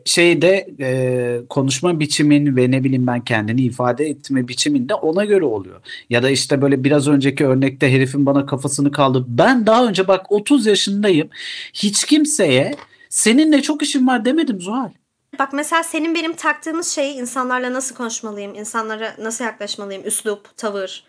şeyde 0.04 0.66
e, 0.80 1.40
konuşma 1.48 2.00
biçimin 2.00 2.56
ve 2.56 2.70
ne 2.70 2.84
bileyim 2.84 3.06
ben 3.06 3.24
kendini 3.24 3.62
ifade 3.62 4.06
etme 4.06 4.48
biçimin 4.48 4.88
de 4.88 4.94
ona 4.94 5.24
göre 5.24 5.44
oluyor. 5.44 5.80
Ya 6.10 6.22
da 6.22 6.30
işte 6.30 6.62
böyle 6.62 6.84
biraz 6.84 7.08
önceki 7.08 7.46
örnekte 7.46 7.92
herifin 7.92 8.26
bana 8.26 8.46
kafasını 8.46 8.90
kaldı. 8.92 9.24
Ben 9.28 9.66
daha 9.66 9.86
önce 9.86 10.08
bak 10.08 10.32
30 10.32 10.66
yaşındayım. 10.66 11.28
Hiç 11.74 12.04
kimseye 12.04 12.74
seninle 13.08 13.62
çok 13.62 13.82
işim 13.82 14.06
var 14.06 14.24
demedim 14.24 14.60
Zuhal. 14.60 14.90
Bak 15.38 15.52
mesela 15.52 15.82
senin 15.82 16.14
benim 16.14 16.32
taktığımız 16.32 16.88
şey 16.88 17.18
insanlarla 17.18 17.72
nasıl 17.72 17.94
konuşmalıyım, 17.94 18.54
insanlara 18.54 19.14
nasıl 19.18 19.44
yaklaşmalıyım, 19.44 20.06
üslup, 20.06 20.56
tavır 20.56 21.04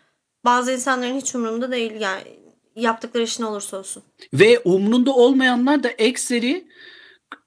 bazı 0.45 0.71
insanların 0.71 1.17
hiç 1.17 1.35
umurunda 1.35 1.71
değil 1.71 1.93
yani 1.99 2.39
yaptıkları 2.75 3.23
iş 3.23 3.39
ne 3.39 3.45
olursa 3.45 3.77
olsun. 3.77 4.03
Ve 4.33 4.59
umrunda 4.59 5.11
olmayanlar 5.11 5.83
da 5.83 5.89
ekseri 5.89 6.67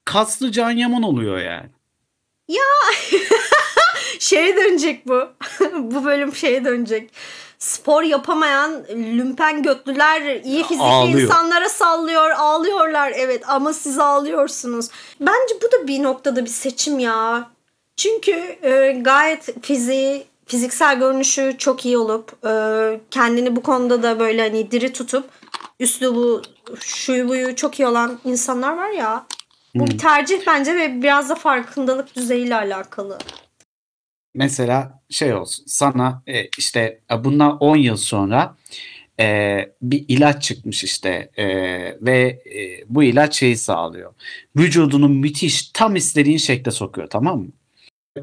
kaslı 0.05 0.53
Can 0.53 0.71
Yaman 0.71 1.03
oluyor 1.03 1.39
yani. 1.39 1.71
Ya 2.49 2.63
şeye 4.19 4.57
dönecek 4.57 5.09
bu. 5.09 5.29
bu 5.77 6.05
bölüm 6.05 6.35
şeye 6.35 6.65
dönecek. 6.65 7.11
Spor 7.59 8.03
yapamayan 8.03 8.85
lümpen 8.91 9.63
götlüler 9.63 10.41
iyi 10.45 10.63
fizikli 10.63 10.83
Ağlıyor. 10.85 11.21
insanlara 11.21 11.69
sallıyor, 11.69 12.31
ağlıyorlar 12.31 13.13
evet 13.17 13.49
ama 13.49 13.73
siz 13.73 13.99
ağlıyorsunuz. 13.99 14.89
Bence 15.21 15.55
bu 15.63 15.73
da 15.73 15.89
bir 15.89 16.03
noktada 16.03 16.45
bir 16.45 16.51
seçim 16.51 16.99
ya. 16.99 17.51
Çünkü 17.97 18.33
e, 18.63 19.01
gayet 19.01 19.65
fiziği 19.67 20.27
fiziksel 20.49 20.99
görünüşü 20.99 21.55
çok 21.59 21.87
iyi 21.87 21.99
olup 21.99 22.47
e, 22.47 22.53
kendini 23.11 23.57
bu 23.57 23.63
konuda 23.63 24.03
da 24.03 24.21
böyle 24.21 24.43
hani 24.43 24.71
diri 24.71 24.93
tutup 24.93 25.31
üslubu 25.81 26.43
şuyu 26.81 27.29
buyu 27.29 27.57
çok 27.57 27.81
iyi 27.81 27.87
olan 27.87 28.19
insanlar 28.25 28.77
var 28.77 28.91
ya. 28.91 29.27
Bu 29.75 29.87
bir 29.87 29.99
tercih 29.99 30.47
bence 30.47 30.75
ve 30.77 31.03
biraz 31.03 31.29
da 31.29 31.35
farkındalık 31.35 32.17
düzeyiyle 32.17 32.55
alakalı. 32.55 33.19
Mesela 34.35 35.03
şey 35.11 35.35
olsun 35.35 35.65
sana 35.67 36.23
e, 36.27 36.47
işte 36.59 37.01
e, 37.13 37.25
bundan 37.25 37.59
10 37.59 37.77
yıl 37.77 37.97
sonra 37.97 38.57
e, 39.21 39.59
bir 39.83 40.05
ilaç 40.09 40.43
çıkmış 40.43 40.85
işte 40.85 41.31
e, 41.37 41.47
ve 42.01 42.21
e, 42.29 42.85
bu 42.89 43.03
ilaç 43.03 43.39
şeyi 43.39 43.57
sağlıyor. 43.57 44.15
Vücudunu 44.57 45.09
müthiş 45.09 45.69
tam 45.69 45.97
istediğin 45.97 46.39
şekle 46.39 46.71
sokuyor 46.71 47.11
tamam 47.11 47.39
mı? 47.39 47.49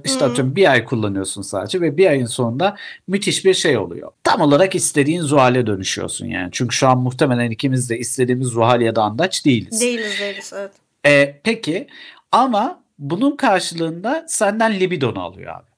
İşte 0.04 0.19
Hı. 0.19 0.30
atıyorum 0.30 0.56
bir 0.56 0.71
ay 0.71 0.86
kullanıyorsun 0.86 1.41
sadece 1.41 1.82
ve 1.82 1.98
bir 1.98 2.08
ayın 2.08 2.26
sonunda 2.26 2.76
müthiş 3.08 3.45
bir 3.45 3.54
şey 3.54 3.78
oluyor. 3.78 4.12
Tam 4.24 4.41
olarak 4.41 4.76
istediğin 4.76 5.24
ruh 5.24 5.38
hale 5.38 5.67
dönüşüyorsun 5.67 6.26
yani. 6.26 6.50
Çünkü 6.52 6.76
şu 6.76 6.88
an 6.88 6.98
muhtemelen 6.98 7.52
ikimiz 7.52 7.89
de 7.89 8.00
istediğimiz 8.00 8.54
ruh 8.54 8.65
hal 8.65 8.82
ya 8.82 8.95
da 8.95 9.04
andaç 9.04 9.45
değiliz. 9.45 9.82
Değiliz 9.82 10.19
değiliz 10.19 10.54
evet. 10.56 10.71
E, 11.06 11.39
peki 11.43 11.88
ama 12.32 12.80
bunun 13.00 13.36
karşılığında 13.36 14.26
senden 14.28 14.80
libidonu 14.80 15.21
alıyor 15.24 15.56
abi. 15.56 15.76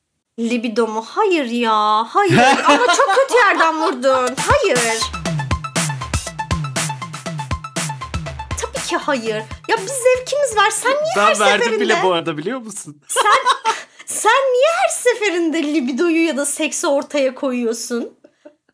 Libido 0.50 0.88
mu? 0.88 1.06
Hayır 1.08 1.46
ya. 1.46 2.06
Hayır. 2.10 2.38
Ama 2.66 2.86
çok 2.98 3.16
kötü 3.16 3.36
yerden 3.36 3.82
vurdun. 3.82 4.36
Hayır. 4.38 5.02
Tabii 8.62 8.86
ki 8.88 8.98
hayır. 8.98 9.44
Ya 9.68 9.78
biz 9.78 9.92
zevkimiz 9.92 10.58
var. 10.58 10.70
Sen 10.72 10.92
niye 10.92 11.28
her 11.28 11.36
seferinde... 11.36 11.96
arada 11.96 12.38
biliyor 12.38 12.60
musun? 12.60 13.02
Sen 13.08 13.24
niye 14.54 14.68
her 14.84 14.90
seferinde 14.90 15.64
libidoyu 15.64 16.26
ya 16.26 16.38
da 16.38 16.46
seksi 16.46 16.88
ortaya 16.88 17.36
koyuyorsun? 17.36 18.18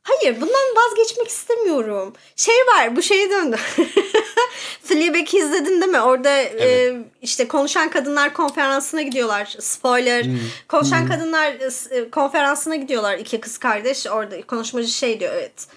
Hayır 0.03 0.41
bundan 0.41 0.75
vazgeçmek 0.75 1.27
istemiyorum. 1.27 2.13
Şey 2.35 2.55
var 2.55 2.95
bu 2.95 3.01
şeye 3.01 3.31
döndü. 3.31 3.55
Fleabag'i 4.83 5.37
izledin 5.37 5.81
değil 5.81 5.91
mi? 5.91 6.01
Orada 6.01 6.29
Evet. 6.29 6.61
e, 6.61 6.95
işte 7.21 7.47
konuşan 7.47 7.89
kadınlar 7.89 8.33
konferansına 8.33 9.01
gidiyorlar. 9.01 9.55
Spoiler. 9.59 10.25
Hmm. 10.25 10.39
Konuşan 10.67 11.07
kadınlar 11.07 11.51
e, 11.51 11.97
e, 11.97 12.09
konferansına 12.09 12.75
gidiyorlar. 12.75 13.17
iki 13.17 13.39
kız 13.39 13.57
kardeş. 13.57 14.07
Orada 14.07 14.41
konuşmacı 14.41 14.87
şey 14.91 15.19
diyor 15.19 15.33
evet. 15.33 15.67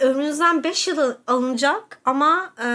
Ömrünüzden 0.00 0.64
5 0.64 0.88
yıl 0.88 1.14
alınacak 1.26 2.00
ama 2.04 2.54
e, 2.64 2.68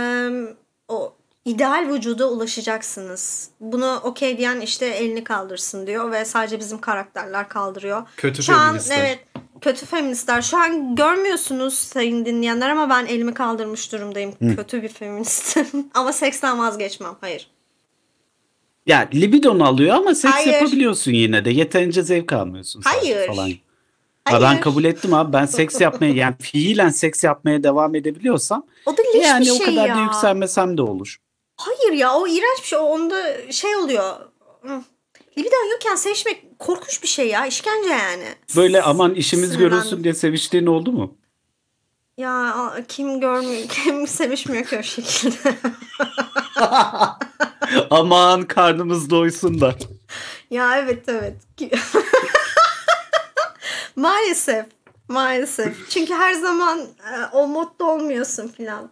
o 0.88 1.15
ideal 1.45 1.88
vücuda 1.93 2.29
ulaşacaksınız. 2.29 3.49
Bunu 3.60 3.99
okey 4.03 4.38
diyen 4.38 4.60
işte 4.62 4.86
elini 4.86 5.23
kaldırsın 5.23 5.88
diyor 5.88 6.12
ve 6.12 6.25
sadece 6.25 6.60
bizim 6.60 6.81
karakterler 6.81 7.49
kaldırıyor. 7.49 8.03
Kötü 8.17 8.43
Şu 8.43 8.53
an 8.53 8.65
feministler. 8.67 8.99
evet 8.99 9.19
kötü 9.62 9.86
feministler. 9.86 10.41
Şu 10.41 10.58
an 10.58 10.95
görmüyorsunuz 10.95 11.73
sayın 11.73 12.25
dinleyenler 12.25 12.69
ama 12.69 12.89
ben 12.89 13.05
elimi 13.05 13.34
kaldırmış 13.34 13.91
durumdayım. 13.91 14.34
Kötü 14.55 14.84
bir 14.84 14.89
feministim. 14.89 15.67
ama 15.93 16.13
seksten 16.13 16.60
vazgeçmem. 16.60 17.15
Hayır. 17.21 17.47
Ya 18.86 19.10
libidonu 19.13 19.65
alıyor 19.65 19.95
ama 19.95 20.15
seks 20.15 20.34
Hayır. 20.34 20.53
yapabiliyorsun 20.53 21.12
yine 21.12 21.45
de. 21.45 21.49
Yeterince 21.49 22.03
zevk 22.03 22.34
almıyorsun. 22.34 22.81
Hayır. 22.86 23.27
Falan. 23.27 23.43
Hayır. 23.43 23.62
Ha, 24.25 24.41
ben 24.41 24.60
kabul 24.60 24.84
ettim 24.84 25.13
abi. 25.13 25.34
Ben 25.34 25.45
seks 25.45 25.81
yapmaya 25.81 26.13
yani 26.13 26.36
fiilen 26.39 26.89
seks 26.89 27.23
yapmaya 27.23 27.63
devam 27.63 27.95
edebiliyorsam 27.95 28.65
O 28.86 28.97
da 28.97 29.01
yani 29.21 29.45
bir 29.45 29.51
o 29.51 29.55
şey 29.55 29.65
kadar 29.65 29.88
ya. 29.88 29.95
da 29.95 29.99
yükselmesem 30.01 30.77
de 30.77 30.81
olur. 30.81 31.17
Hayır 31.57 31.93
ya 31.93 32.13
o 32.13 32.27
iğrenç 32.27 32.61
bir 32.61 32.67
şey. 32.67 32.79
Onda 32.79 33.51
şey 33.51 33.75
oluyor. 33.75 34.15
Hı. 34.61 34.81
Libidon 35.37 35.71
yokken 35.71 35.95
sevişmek 35.95 36.59
korkunç 36.59 37.03
bir 37.03 37.07
şey 37.07 37.27
ya. 37.27 37.45
İşkence 37.45 37.89
yani. 37.89 38.25
Böyle 38.55 38.81
aman 38.81 39.13
işimiz 39.15 39.49
Sinirlendim. 39.49 39.69
görülsün 39.77 40.03
diye 40.03 40.13
seviştiğin 40.13 40.65
oldu 40.65 40.91
mu? 40.91 41.17
Ya 42.17 42.55
kim 42.87 43.19
görmüyor, 43.19 43.67
kim 43.69 44.07
sevişmiyor 44.07 44.65
ki 44.65 44.77
o 44.79 44.83
şekilde. 44.83 45.55
aman 47.89 48.43
karnımız 48.47 49.09
doysun 49.09 49.61
da. 49.61 49.75
ya 50.51 50.77
evet 50.77 51.09
evet. 51.09 51.35
maalesef. 53.95 54.65
Maalesef. 55.07 55.89
Çünkü 55.89 56.13
her 56.13 56.33
zaman 56.33 56.79
e, 56.79 57.25
o 57.33 57.47
modda 57.47 57.85
olmuyorsun 57.85 58.47
filan. 58.47 58.89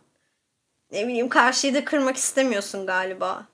Ne 0.93 1.07
bileyim 1.07 1.29
karşıyı 1.29 1.73
da 1.73 1.85
kırmak 1.85 2.17
istemiyorsun 2.17 2.85
galiba. 2.85 3.45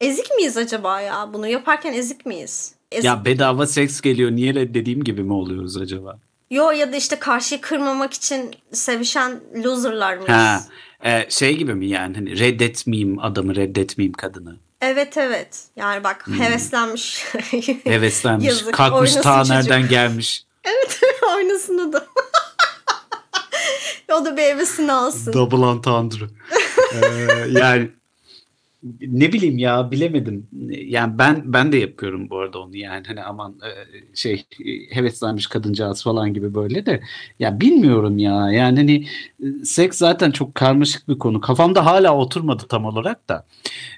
Ezik 0.00 0.30
miyiz 0.36 0.56
acaba 0.56 1.00
ya? 1.00 1.30
Bunu 1.32 1.46
yaparken 1.48 1.92
ezik 1.92 2.26
miyiz? 2.26 2.74
Ezik. 2.92 3.04
Ya 3.04 3.24
bedava 3.24 3.66
seks 3.66 4.00
geliyor 4.00 4.30
niye 4.30 4.54
reddediğim 4.54 5.04
gibi 5.04 5.22
mi 5.22 5.32
oluyoruz 5.32 5.76
acaba? 5.76 6.18
Yo 6.50 6.70
ya 6.70 6.92
da 6.92 6.96
işte 6.96 7.18
karşıyı 7.18 7.60
kırmamak 7.60 8.12
için 8.14 8.54
sevişen 8.72 9.40
loserlar 9.64 10.14
mıyız? 10.16 10.30
Ha, 10.30 10.60
e, 11.04 11.26
şey 11.30 11.56
gibi 11.56 11.74
mi 11.74 11.86
yani 11.86 12.14
hani 12.14 12.38
reddetmeyeyim 12.38 13.18
adamı 13.18 13.56
reddetmeyeyim 13.56 14.12
kadını. 14.12 14.56
Evet 14.80 15.16
evet. 15.16 15.64
Yani 15.76 16.04
bak 16.04 16.26
Hmm. 16.26 16.40
heveslenmiş. 16.40 17.24
Heveslenmiş. 17.84 18.46
Yazık, 18.46 18.74
kalkmış 18.74 19.14
ta 19.14 19.38
çocuk. 19.38 19.50
nereden 19.56 19.88
gelmiş. 19.88 20.44
evet 20.64 21.00
oynasın 21.36 21.78
o 21.88 21.92
da. 21.92 22.06
o 24.14 24.24
da 24.24 24.36
bir 24.36 24.42
hevesini 24.42 24.92
alsın. 24.92 25.32
Double 25.32 25.70
entendre. 25.70 26.24
Ee, 26.94 27.58
yani 27.58 27.88
ne 29.00 29.32
bileyim 29.32 29.58
ya 29.58 29.90
bilemedim. 29.90 30.46
Yani 30.70 31.18
ben 31.18 31.42
ben 31.44 31.72
de 31.72 31.76
yapıyorum 31.76 32.30
bu 32.30 32.38
arada 32.38 32.58
onu 32.58 32.76
yani 32.76 33.06
hani 33.06 33.22
aman 33.22 33.54
e, 33.64 33.70
şey 34.16 34.44
e, 34.64 34.96
heveslenmiş 34.96 35.46
kadıncağız 35.46 36.02
falan 36.02 36.34
gibi 36.34 36.54
böyle 36.54 36.86
de 36.86 37.00
ya 37.38 37.60
bilmiyorum 37.60 38.18
ya 38.18 38.50
yani 38.52 38.76
hani 38.78 39.06
e, 39.42 39.64
seks 39.64 39.98
zaten 39.98 40.30
çok 40.30 40.54
karmaşık 40.54 41.08
bir 41.08 41.18
konu. 41.18 41.40
Kafamda 41.40 41.86
hala 41.86 42.16
oturmadı 42.16 42.62
tam 42.68 42.84
olarak 42.84 43.28
da. 43.28 43.46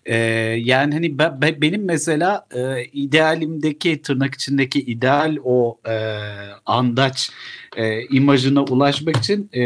Ee, 0.07 0.16
yani 0.64 0.94
hani 0.94 1.18
ben, 1.18 1.40
ben- 1.42 1.61
benim 1.62 1.85
mesela 1.85 2.46
idealimdeki 2.92 4.03
tırnak 4.03 4.35
içindeki 4.35 4.81
ideal 4.81 5.37
o 5.44 5.79
e, 5.88 5.94
andaç 6.66 7.31
e, 7.76 8.02
imajına 8.02 8.62
ulaşmak 8.64 9.16
için 9.16 9.50
e, 9.52 9.62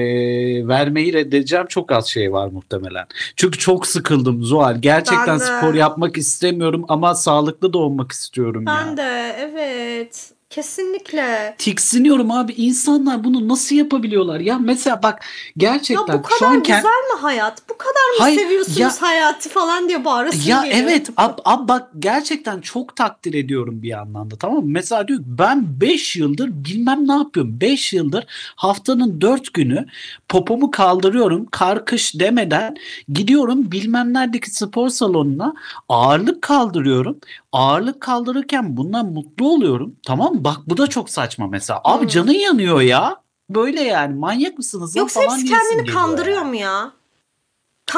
vermeyi 0.69 1.13
reddedeceğim 1.13 1.67
çok 1.67 1.93
az 1.93 2.07
şey 2.07 2.33
var 2.33 2.49
muhtemelen. 2.49 3.07
Çünkü 3.37 3.59
çok 3.59 3.87
sıkıldım 3.87 4.43
Zuhal. 4.45 4.77
Gerçekten 4.81 5.27
Ben 5.29 5.41
de. 5.41 5.45
spor 5.45 5.75
yapmak 5.75 6.17
istemiyorum 6.17 6.85
ama 6.89 7.15
sağlıklı 7.15 7.73
da 7.73 7.79
olmak 7.79 8.13
istiyorum 8.13 8.65
ya. 8.67 8.77
Ben 8.79 8.97
de 8.97 9.37
evet. 9.39 10.34
Kesinlikle. 10.55 11.55
Tiksiniyorum 11.59 12.31
abi. 12.31 12.53
İnsanlar 12.53 13.25
bunu 13.25 13.49
nasıl 13.49 13.77
yapabiliyorlar? 13.77 14.41
Ya 14.41 14.59
mesela 14.59 15.03
bak 15.03 15.23
Ya 15.23 15.71
gerçekten 15.73 16.23
bu 16.23 16.29
şu 16.29 16.39
kadar 16.39 16.51
an 16.53 16.57
kend- 16.63 16.77
güzel 16.77 17.15
mi 17.15 17.21
hayat? 17.21 17.63
Bu 17.71 17.79
kadar 17.79 17.93
mı 17.93 18.19
Hayır, 18.19 18.41
seviyorsunuz 18.41 18.79
ya- 18.79 19.03
hayatı 19.03 19.49
falan 19.49 19.89
diye 19.89 20.05
bağırasın 20.05 20.43
Ya 20.51 20.63
geliyor. 20.65 20.81
evet 20.89 21.09
ab, 21.17 21.43
ab 21.45 21.69
bak 21.69 21.91
gerçekten 21.99 22.61
çok 22.61 22.97
takdir 22.97 23.35
ediyorum 23.35 23.83
bir 23.83 23.89
yandan 23.89 24.31
da 24.31 24.37
tamam 24.37 24.57
mı? 24.57 24.63
Mesela 24.67 25.09
diyor 25.09 25.21
ben 25.27 25.81
5 25.81 26.17
yıldır 26.17 26.49
bilmem 26.65 27.09
ne 27.09 27.13
yapıyorum. 27.13 27.61
5 27.61 27.93
yıldır 27.93 28.25
haftanın 28.57 29.21
4 29.21 29.55
günü 29.55 29.87
popomu 30.29 30.71
kaldırıyorum 30.71 31.47
kar 31.51 31.85
kış 31.85 32.15
demeden 32.21 32.77
gidiyorum 33.13 33.73
bilmem 33.73 34.15
neredeki 34.15 34.51
spor 34.51 34.89
salonuna 34.89 35.55
ağırlık 35.89 36.43
kaldırıyorum. 36.43 37.19
Ağırlık 37.59 38.01
kaldırırken 38.01 38.77
bundan 38.77 39.07
mutlu 39.07 39.49
oluyorum. 39.49 39.97
Tamam? 40.07 40.45
Bak 40.45 40.57
bu 40.67 40.77
da 40.77 40.87
çok 40.87 41.11
saçma 41.11 41.47
mesela. 41.47 41.81
Abi 41.85 42.01
Hmm. 42.03 42.09
canın 42.09 42.33
yanıyor 42.33 42.81
ya. 42.81 43.17
Böyle 43.51 43.81
yani 43.83 44.15
manyak 44.15 44.59
mısınız 44.59 44.97
Yoksa 44.97 45.21
falan 45.21 45.39
hepsi 45.39 45.53
kendini 45.53 45.87
kandırıyor 45.87 46.39
ya. 46.39 46.45
mu 46.45 46.55
ya? 46.55 46.93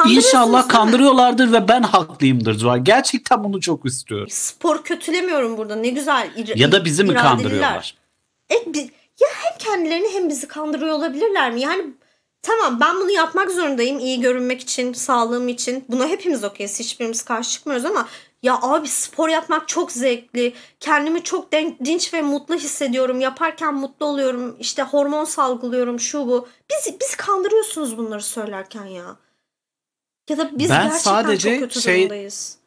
İnşallah 0.09 0.69
kandırıyorlardır 0.69 1.51
ve 1.53 1.67
ben 1.67 1.83
haklıyımdır 1.83 2.53
Zuhal. 2.53 2.77
Gerçekten 2.83 3.43
bunu 3.43 3.61
çok 3.61 3.85
istiyorum. 3.85 4.27
Spor 4.29 4.83
kötülemiyorum 4.83 5.57
burada. 5.57 5.75
Ne 5.75 5.89
güzel. 5.89 6.29
ir- 6.35 6.57
Ya 6.57 6.71
da 6.71 6.85
bizi 6.85 7.03
mi 7.03 7.13
kandırıyorlar? 7.13 7.95
Bi- 8.67 8.79
ya 9.21 9.27
hem 9.43 9.57
kendilerini 9.59 10.07
hem 10.13 10.29
bizi 10.29 10.47
kandırıyor 10.47 10.91
olabilirler 10.95 11.51
mi? 11.51 11.61
Yani 11.61 11.83
tamam 12.41 12.79
ben 12.79 12.95
bunu 12.95 13.11
yapmak 13.11 13.51
zorundayım 13.51 13.99
iyi 13.99 14.19
görünmek 14.21 14.61
için, 14.61 14.93
sağlığım 14.93 15.47
için. 15.47 15.85
Buna 15.89 16.07
hepimiz 16.07 16.43
okeyiz. 16.43 16.79
Hiçbirimiz 16.79 17.21
karşı 17.23 17.51
çıkmıyoruz 17.51 17.85
ama 17.85 18.07
ya 18.43 18.59
abi 18.61 18.87
spor 18.87 19.29
yapmak 19.29 19.67
çok 19.67 19.91
zevkli. 19.91 20.53
Kendimi 20.79 21.23
çok 21.23 21.51
dinç 21.85 22.13
ve 22.13 22.21
mutlu 22.21 22.55
hissediyorum. 22.55 23.19
Yaparken 23.19 23.73
mutlu 23.75 24.05
oluyorum. 24.05 24.55
İşte 24.59 24.83
hormon 24.83 25.25
salgılıyorum 25.25 25.99
şu 25.99 26.27
bu. 26.27 26.47
Bizi, 26.71 26.99
bizi 26.99 27.17
kandırıyorsunuz 27.17 27.97
bunları 27.97 28.23
söylerken 28.23 28.85
ya. 28.85 29.15
Ya 30.29 30.37
da 30.37 30.51
biz 30.59 30.69
Ben 30.69 30.83
gerçekten 30.83 31.11
sadece 31.11 31.51
çok 31.51 31.59
kötü 31.59 31.81
şey- 31.81 31.99
durumdayız. 31.99 32.57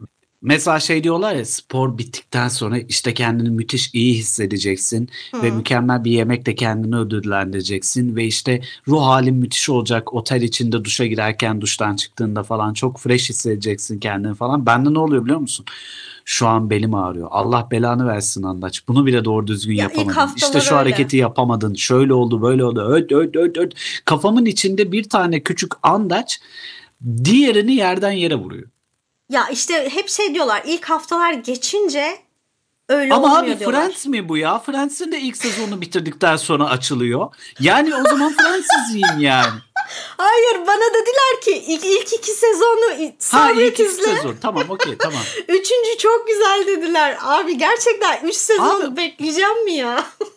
Mesela 0.43 0.81
şey 0.81 1.05
diyorlar 1.05 1.35
ya 1.35 1.45
spor 1.45 1.99
bittikten 1.99 2.49
sonra 2.49 2.79
işte 2.79 3.15
kendini 3.15 3.51
müthiş 3.51 3.91
iyi 3.95 4.15
hissedeceksin 4.15 5.09
ve 5.43 5.51
mükemmel 5.51 6.05
bir 6.05 6.11
yemekle 6.11 6.55
kendini 6.55 6.97
ödüllendireceksin 6.97 8.17
ve 8.17 8.25
işte 8.25 8.61
ruh 8.89 9.03
halin 9.03 9.35
müthiş 9.35 9.69
olacak 9.69 10.15
otel 10.15 10.43
içinde 10.43 10.85
duşa 10.85 11.07
girerken 11.07 11.61
duştan 11.61 11.97
çıktığında 11.97 12.43
falan 12.43 12.75
çok 12.75 12.99
fresh 12.99 13.29
hissedeceksin 13.29 13.99
kendini 13.99 14.35
falan. 14.35 14.67
Bende 14.67 14.95
ne 14.95 14.99
oluyor 14.99 15.25
biliyor 15.25 15.41
musun? 15.41 15.67
Şu 16.25 16.47
an 16.47 16.71
belim 16.71 16.95
ağrıyor. 16.95 17.29
Allah 17.31 17.69
belanı 17.71 18.07
versin 18.07 18.43
andaç. 18.43 18.89
Bunu 18.89 19.07
bile 19.07 19.25
doğru 19.25 19.47
düzgün 19.47 19.75
Ya 19.75 19.83
yapamadın. 19.83 20.35
İşte 20.37 20.61
şu 20.61 20.67
öyle. 20.67 20.75
hareketi 20.75 21.17
yapamadın. 21.17 21.75
Şöyle 21.75 22.13
oldu 22.13 22.43
böyle 22.43 22.65
oldu. 22.65 22.81
Öt 22.89 23.13
öt 23.13 23.37
öt 23.37 23.59
öt. 23.59 23.75
Kafamın 24.05 24.45
içinde 24.47 24.93
bir 24.93 25.05
tane 25.05 25.41
küçük 25.41 25.73
andaç 25.83 26.41
diğerini 27.25 27.75
yerden 27.75 28.13
yere 28.13 28.35
vuruyor. 28.35 28.69
Ya 29.31 29.49
işte 29.49 29.89
hep 29.91 30.09
şey 30.09 30.35
diyorlar 30.35 30.63
ilk 30.65 30.85
haftalar 30.85 31.33
geçince 31.33 32.19
öyle 32.89 33.15
Ama 33.15 33.27
olmuyor 33.27 33.55
abi 33.55 33.61
diyorlar. 33.61 33.81
Friends 33.81 34.07
mi 34.07 34.29
bu 34.29 34.37
ya? 34.37 34.59
Friends'in 34.59 35.13
de 35.13 35.21
ilk 35.21 35.37
sezonu 35.37 35.81
bitirdikten 35.81 36.37
sonra 36.37 36.69
açılıyor. 36.71 37.35
Yani 37.61 37.95
o 37.95 38.03
zaman 38.09 38.35
izleyeyim 38.89 39.21
yani. 39.21 39.61
Hayır 40.17 40.67
bana 40.67 40.95
dediler 40.95 41.41
ki 41.45 41.73
ilk, 41.73 41.85
ilk 41.85 42.13
iki 42.13 42.31
sezonu 42.31 42.91
Ha 42.91 43.13
sabret 43.19 43.57
ilk 43.57 43.81
iki 43.81 43.89
sezon. 43.89 44.37
Tamam 44.43 44.65
okey 44.69 44.97
tamam. 44.99 45.23
Üçüncü 45.49 45.99
çok 45.99 46.29
güzel 46.29 46.65
dediler. 46.67 47.19
Abi 47.23 47.59
gerçekten 47.59 48.27
üç 48.27 48.35
sezon 48.35 48.81
Abi- 48.81 48.97
bekleyeceğim 48.97 49.65
mi 49.65 49.73
ya? 49.73 50.05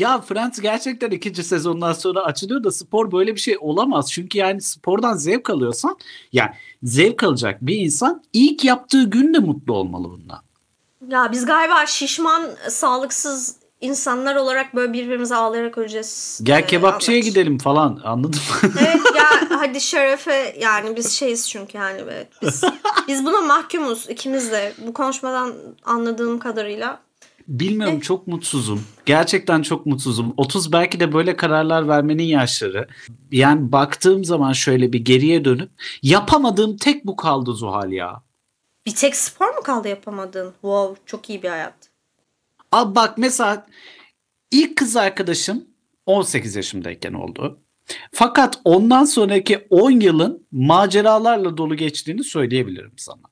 Ya 0.00 0.20
Friends 0.20 0.60
gerçekten 0.60 1.10
ikinci 1.10 1.44
sezondan 1.44 1.92
sonra 1.92 2.20
açılıyor 2.20 2.64
da 2.64 2.70
spor 2.70 3.12
böyle 3.12 3.34
bir 3.34 3.40
şey 3.40 3.56
olamaz. 3.60 4.12
Çünkü 4.12 4.38
yani 4.38 4.60
spordan 4.62 5.16
zevk 5.16 5.50
alıyorsan 5.50 5.98
yani 6.32 6.50
zevk 6.82 7.22
alacak 7.22 7.58
bir 7.62 7.76
insan 7.76 8.22
ilk 8.32 8.64
yaptığı 8.64 9.02
gün 9.04 9.34
de 9.34 9.38
mutlu 9.38 9.74
olmalı 9.74 10.10
bundan. 10.10 10.38
Ya 11.08 11.32
biz 11.32 11.46
galiba 11.46 11.86
şişman, 11.86 12.42
sağlıksız 12.68 13.56
insanlar 13.80 14.36
olarak 14.36 14.74
böyle 14.74 14.92
birbirimize 14.92 15.34
ağlayarak 15.34 15.78
öleceğiz. 15.78 16.40
Gel 16.42 16.58
Ee, 16.58 16.66
kebapçıya 16.66 17.16
anlaş. 17.18 17.28
gidelim 17.28 17.58
falan 17.58 18.00
anladın 18.04 18.40
mı? 18.62 18.70
Evet 18.80 19.00
ya 19.16 19.30
hadi 19.58 19.80
şerefe 19.80 20.56
yani 20.60 20.96
biz 20.96 21.12
şeyiz 21.12 21.48
çünkü 21.48 21.78
yani 21.78 22.00
evet. 22.02 22.28
Biz, 22.42 22.62
biz 23.08 23.26
buna 23.26 23.40
mahkumuz 23.40 24.10
ikimiz 24.10 24.52
de. 24.52 24.72
Bu 24.86 24.92
konuşmadan 24.92 25.52
anladığım 25.84 26.38
kadarıyla. 26.38 27.00
Bilmiyorum 27.48 28.00
çok 28.00 28.26
mutsuzum. 28.26 28.84
Gerçekten 29.06 29.62
çok 29.62 29.86
mutsuzum. 29.86 30.34
30 30.36 30.72
belki 30.72 31.00
de 31.00 31.12
böyle 31.12 31.36
kararlar 31.36 31.88
vermenin 31.88 32.24
yaşları. 32.24 32.88
Yani 33.32 33.72
baktığım 33.72 34.24
zaman 34.24 34.52
şöyle 34.52 34.92
bir 34.92 35.04
geriye 35.04 35.44
dönüp 35.44 35.70
yapamadığım 36.02 36.76
tek 36.76 37.06
bu 37.06 37.16
kaldı 37.16 37.54
Zuhal 37.54 37.92
ya. 37.92 38.22
Bir 38.86 38.94
tek 38.94 39.16
spor 39.16 39.48
mu 39.48 39.62
kaldı 39.64 39.88
yapamadın? 39.88 40.52
Wow 40.52 41.02
çok 41.06 41.30
iyi 41.30 41.42
bir 41.42 41.48
hayat. 41.48 41.74
Abi 42.72 42.94
bak 42.94 43.18
mesela 43.18 43.66
ilk 44.50 44.76
kız 44.76 44.96
arkadaşım 44.96 45.64
18 46.06 46.56
yaşımdayken 46.56 47.12
oldu. 47.12 47.60
Fakat 48.12 48.60
ondan 48.64 49.04
sonraki 49.04 49.66
10 49.70 49.90
yılın 49.90 50.46
maceralarla 50.52 51.56
dolu 51.56 51.76
geçtiğini 51.76 52.24
söyleyebilirim 52.24 52.92
sana. 52.96 53.29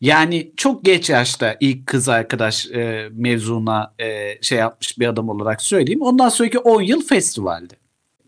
Yani 0.00 0.52
çok 0.56 0.84
geç 0.84 1.10
yaşta 1.10 1.56
ilk 1.60 1.86
kız 1.86 2.08
arkadaş 2.08 2.66
e, 2.66 3.08
mevzuna 3.12 3.94
e, 3.98 4.38
şey 4.42 4.58
yapmış 4.58 4.98
bir 4.98 5.06
adam 5.06 5.28
olarak 5.28 5.62
söyleyeyim. 5.62 6.02
Ondan 6.02 6.28
sonraki 6.28 6.58
10 6.58 6.82
yıl 6.82 7.06
festivaldi. 7.06 7.76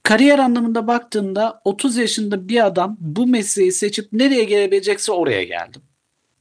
Kariyer 0.02 0.38
anlamında 0.38 0.86
baktığında 0.86 1.60
30 1.64 1.96
yaşında 1.96 2.48
bir 2.48 2.66
adam 2.66 2.96
bu 3.00 3.26
mesleği 3.26 3.72
seçip 3.72 4.12
nereye 4.12 4.44
gelebilecekse 4.44 5.12
oraya 5.12 5.44
geldim. 5.44 5.82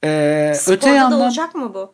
Ee, 0.04 0.54
Sporda 0.56 0.76
öte 0.76 0.88
da 0.88 0.96
yandan 0.96 1.22
olacak 1.22 1.56
mı 1.56 1.74
bu? 1.74 1.94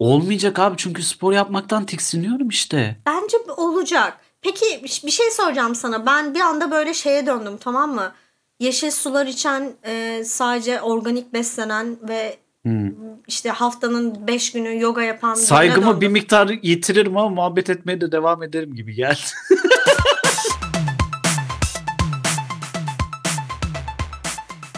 olmayacak 0.00 0.58
abi 0.58 0.74
çünkü 0.76 1.02
spor 1.02 1.32
yapmaktan 1.32 1.86
tiksiniyorum 1.86 2.48
işte. 2.48 2.96
Bence 3.06 3.36
olacak. 3.56 4.18
Peki 4.42 4.64
bir 4.82 5.10
şey 5.10 5.30
soracağım 5.30 5.74
sana. 5.74 6.06
Ben 6.06 6.34
bir 6.34 6.40
anda 6.40 6.70
böyle 6.70 6.94
şeye 6.94 7.26
döndüm 7.26 7.56
tamam 7.60 7.94
mı? 7.94 8.12
Yeşil 8.60 8.90
sular 8.90 9.26
içen, 9.26 9.72
e, 9.84 10.24
sadece 10.24 10.80
organik 10.80 11.32
beslenen 11.32 11.96
ve 12.08 12.36
işte 13.28 13.50
haftanın 13.50 14.26
5 14.26 14.52
günü 14.52 14.80
yoga 14.80 15.02
yapan 15.02 15.34
Saygımı 15.34 16.00
bir 16.00 16.08
miktar 16.08 16.48
yitiririm 16.62 17.16
ama 17.16 17.28
muhabbet 17.28 17.70
etmeye 17.70 18.00
de 18.00 18.12
devam 18.12 18.42
ederim 18.42 18.74
gibi 18.74 18.94
geldi. 18.94 19.20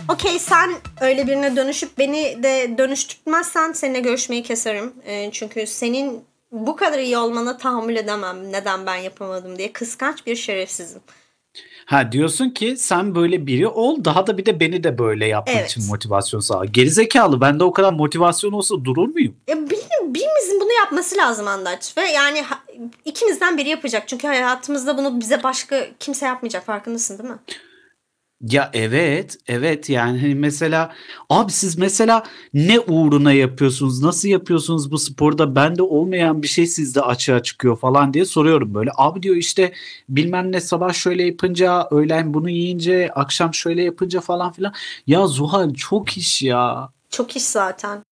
Okey 0.09 0.38
sen 0.38 0.71
öyle 1.01 1.27
birine 1.27 1.57
dönüşüp 1.57 1.99
beni 1.99 2.42
de 2.42 2.75
dönüştürtmezsen 2.79 3.73
seninle 3.73 4.01
görüşmeyi 4.01 4.42
keserim. 4.42 4.92
E, 5.05 5.31
çünkü 5.31 5.66
senin 5.66 6.25
bu 6.53 6.77
kadar 6.77 6.99
iyi 6.99 7.18
olmana 7.18 7.57
tahammül 7.57 7.97
edemem. 7.97 8.53
Neden 8.53 8.87
ben 8.87 8.97
yapamadım 8.97 9.59
diye. 9.59 9.73
Kıskanç 9.73 10.27
bir 10.27 10.37
şerefsizim. 10.37 11.03
Ha 11.87 12.12
diyorsun 12.12 12.51
ki 12.51 12.75
sen 12.79 13.14
böyle 13.14 13.47
biri 13.47 13.66
ol 13.68 14.05
daha 14.05 14.27
da 14.27 14.38
bir 14.38 14.47
de 14.47 14.61
beni 14.61 14.85
de 14.85 14.99
böyle 14.99 15.27
yapmak 15.27 15.57
Evet. 15.57 15.71
için 15.71 15.87
motivasyon 15.87 16.40
sağla. 16.40 16.64
Gerizekalı 16.64 17.40
bende 17.40 17.64
o 17.64 17.73
kadar 17.73 17.92
motivasyon 17.92 18.53
olsa 18.53 18.85
durur 18.85 19.09
muyum? 19.09 19.35
Ya 19.49 19.57
birim, 19.57 20.14
birimizin 20.14 20.61
bunu 20.61 20.73
yapması 20.73 21.16
lazım 21.16 21.49
Andaç. 21.49 21.97
Ve 21.97 22.03
yani 22.03 22.45
ikimizden 23.05 23.59
biri 23.59 23.68
yapacak. 23.68 24.09
Çünkü 24.09 24.27
hayatımızda 24.27 24.99
bunu 24.99 25.21
bize 25.21 25.42
başka 25.42 25.87
kimse 26.01 26.27
yapmayacak. 26.27 26.66
Farkındasın 26.66 27.18
değil 27.18 27.31
mi? 27.31 27.38
Ya 28.48 28.70
evet, 28.72 29.37
evet 29.46 29.88
yani 29.88 30.20
hani 30.20 30.35
mesela 30.35 30.92
abi 31.31 31.52
siz 31.52 31.78
mesela 31.78 32.22
ne 32.55 32.81
uğruna 32.81 33.33
yapıyorsunuz, 33.33 34.02
nasıl 34.02 34.28
yapıyorsunuz 34.28 34.90
bu 34.90 34.98
sporda 34.98 35.55
bende 35.55 35.83
olmayan 35.83 36.42
bir 36.42 36.48
şey 36.48 36.66
sizde 36.66 37.00
açığa 37.00 37.42
çıkıyor 37.42 37.78
falan 37.78 38.14
diye 38.14 38.24
soruyorum 38.24 38.74
böyle. 38.74 38.90
Abi 38.96 39.22
diyor 39.22 39.37
işte 39.37 39.72
bilmem 40.09 40.52
ne 40.52 40.61
sabah 40.61 40.92
şöyle 40.92 41.22
yapınca, 41.26 41.88
öğlen 41.90 42.35
bunu 42.35 42.50
yiyince, 42.50 43.11
akşam 43.14 43.55
şöyle 43.55 43.83
yapınca 43.83 44.20
falan 44.20 44.52
filan. 44.52 44.72
Ya 45.07 45.26
Zuhal 45.26 45.74
çok 45.74 46.16
iş 46.16 46.42
ya. 46.42 46.88
Çok 47.11 47.37
iş 47.37 47.42
zaten. 47.42 48.02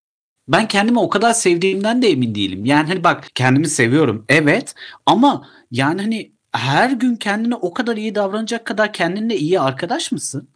Ben 0.49 0.69
kendimi 0.69 0.99
o 0.99 1.09
kadar 1.09 1.33
sevdiğimden 1.33 2.03
de 2.03 2.11
emin 2.11 2.35
değilim. 2.35 2.65
Yani 2.65 2.89
hani 2.89 3.05
bak 3.05 3.29
kendimi 3.35 3.69
seviyorum 3.69 4.25
evet 4.29 4.75
ama 5.07 5.49
yani 5.71 6.03
hani 6.03 6.33
her 6.53 6.91
gün 6.91 7.17
kendine 7.17 7.55
o 7.55 7.75
kadar 7.75 7.97
iyi 7.97 8.15
davranacak 8.15 8.65
kadar 8.67 8.93
kendinle 8.93 9.37
iyi 9.37 9.61
arkadaş 9.61 10.13
mısın? 10.13 10.49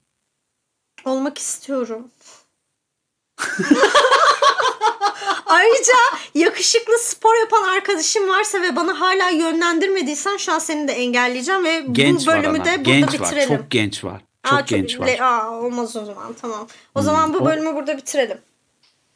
Olmak 1.05 1.39
istiyorum. 1.39 2.11
Ayrıca 5.47 5.93
yakışıklı 6.35 6.99
spor 6.99 7.35
yapan 7.41 7.63
arkadaşım 7.63 8.29
varsa 8.29 8.63
ve 8.63 8.77
bana 8.77 9.01
hala 9.01 9.29
yönlendirmediysen 9.31 10.37
şu 10.37 10.53
an 10.53 10.59
seni 10.59 10.89
de 10.89 10.93
engelleyeceğim 10.93 11.65
ve 11.65 11.85
Genç 11.93 12.23
bu 12.23 12.27
bölümü 12.31 12.55
de 12.55 12.59
burada 12.59 12.77
genç 12.77 13.13
bitirelim. 13.13 13.51
var. 13.51 13.57
Çok 13.59 13.71
genç 13.71 14.05
var. 14.05 14.23
Çok 14.45 14.59
Aa, 14.59 14.61
genç 14.61 15.01
var. 15.01 15.07
le- 15.07 15.23
Aa, 15.23 15.51
olmaz 15.61 15.97
o 15.97 16.05
zaman 16.05 16.33
tamam. 16.41 16.67
O 16.95 17.03
zaman 17.03 17.35
bu 17.35 17.39
o- 17.39 17.45
bölümü 17.47 17.75
burada 17.75 17.97
bitirelim. 17.97 18.39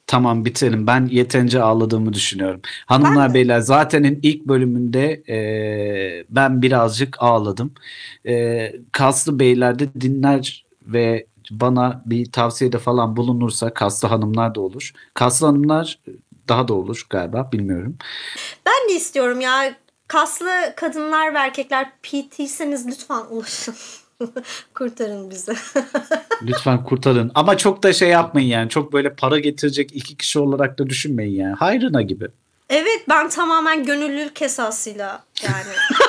Tamam 0.09 0.45
bitirelim. 0.45 0.87
Ben 0.87 1.07
yeterince 1.07 1.63
ağladığımı 1.63 2.13
düşünüyorum. 2.13 2.61
Hanımlar 2.87 3.35
beyler 3.35 3.61
zatenin 3.61 4.21
ilk 4.23 4.45
bölümünde 4.45 5.23
e, 5.29 6.25
ben 6.31 6.63
birazcık 6.63 7.17
ağladım. 7.23 7.75
E, 8.27 8.73
kaslı 8.93 9.39
beyler 9.39 9.79
de 9.79 9.95
dinler 10.01 10.65
ve 10.83 11.27
bana 11.51 12.03
bir 12.07 12.33
tavsiyede 12.33 12.79
falan 12.79 13.17
bulunursa 13.17 13.75
kaslı 13.75 14.09
hanımlar 14.09 14.55
da 14.55 14.61
olur. 14.61 14.93
Kaslı 15.15 15.47
hanımlar 15.47 15.99
daha 16.49 16.69
da 16.69 16.75
olur 16.75 17.07
galiba 17.11 17.53
bilmiyorum. 17.53 17.97
Ben 18.67 18.89
de 18.89 18.93
istiyorum 18.93 19.41
ya. 19.41 19.75
Kaslı 20.09 20.51
kadınlar 20.77 21.35
ve 21.35 21.39
erkekler 21.39 21.91
PT'seniz 22.03 22.87
lütfen 22.87 23.23
ulaşın. 23.31 23.75
Kurtarın 24.75 25.31
bizi. 25.31 25.53
Lütfen 26.43 26.85
kurtarın. 26.85 27.31
Ama 27.35 27.57
çok 27.57 27.83
da 27.83 27.93
şey 27.93 28.09
yapmayın 28.09 28.49
yani. 28.49 28.69
Çok 28.69 28.93
böyle 28.93 29.15
para 29.15 29.39
getirecek 29.39 29.97
iki 29.97 30.17
kişi 30.17 30.39
olarak 30.39 30.79
da 30.79 30.87
düşünmeyin 30.87 31.41
yani. 31.41 31.55
Hayrına 31.55 32.03
gibi. 32.03 32.29
evet 32.71 33.03
ben 33.09 33.29
tamamen 33.29 33.85
gönüllülük 33.85 34.43
esasıyla 34.43 35.25
yani. 35.43 35.77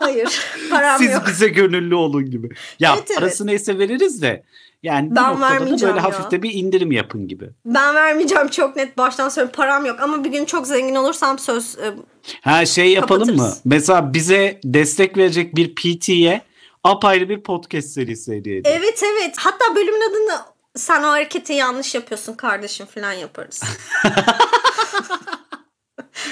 Hayır 0.00 0.28
param 0.70 0.98
Siz 0.98 1.12
yok. 1.12 1.22
bize 1.28 1.48
gönüllü 1.48 1.94
olun 1.94 2.30
gibi. 2.30 2.48
Ya 2.80 2.94
Evet, 2.94 3.04
evet. 3.10 3.18
parası 3.18 3.46
neyse 3.46 3.78
veririz 3.78 4.22
de. 4.22 4.42
Yani 4.82 5.10
bir 5.10 5.16
Ben 5.16 5.30
noktada 5.30 5.46
da 5.50 5.50
vermeyeceğim 5.54 5.94
böyle 5.94 6.06
ya. 6.06 6.12
hafif 6.12 6.30
de 6.30 6.42
bir 6.42 6.54
indirim 6.54 6.92
yapın 6.92 7.28
gibi. 7.28 7.50
Ben 7.64 7.94
vermeyeceğim 7.94 8.48
çok 8.48 8.76
net 8.76 8.98
baştan 8.98 9.28
söyleyeyim 9.28 9.52
param 9.56 9.86
yok 9.86 10.00
ama 10.00 10.24
bir 10.24 10.30
gün 10.32 10.44
çok 10.44 10.66
zengin 10.66 10.94
olursam 10.94 11.38
söz 11.38 11.78
e, 11.78 11.94
Ha 12.40 12.66
şey 12.66 12.92
yapalım 12.92 13.36
mı? 13.36 13.52
Mesela 13.64 14.14
bize 14.14 14.60
destek 14.64 15.16
verecek 15.16 15.56
bir 15.56 15.74
PT'ye 15.74 16.42
apayrı 16.90 17.28
bir 17.28 17.42
podcast 17.42 17.88
serisi 17.88 18.32
hediye 18.32 18.56
edelim. 18.56 18.78
Evet 18.80 19.02
evet 19.02 19.34
hatta 19.38 19.74
bölümün 19.74 20.10
adını 20.10 20.40
sen 20.76 21.02
o 21.02 21.06
hareketi 21.06 21.52
yanlış 21.52 21.94
yapıyorsun 21.94 22.34
kardeşim 22.34 22.86
falan 22.86 23.12
yaparız. 23.12 23.62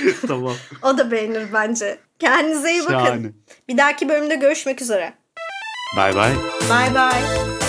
tamam. 0.26 0.54
o 0.82 0.98
da 0.98 1.10
beğenir 1.10 1.52
bence. 1.52 1.98
Kendinize 2.18 2.72
iyi 2.72 2.82
bakın. 2.84 2.92
Şahane. 2.92 3.32
Bir 3.68 3.78
dahaki 3.78 4.08
bölümde 4.08 4.34
görüşmek 4.34 4.82
üzere. 4.82 5.14
Bay 5.96 6.14
bay. 6.14 6.32
Bye 6.70 6.94
bye. 6.94 7.63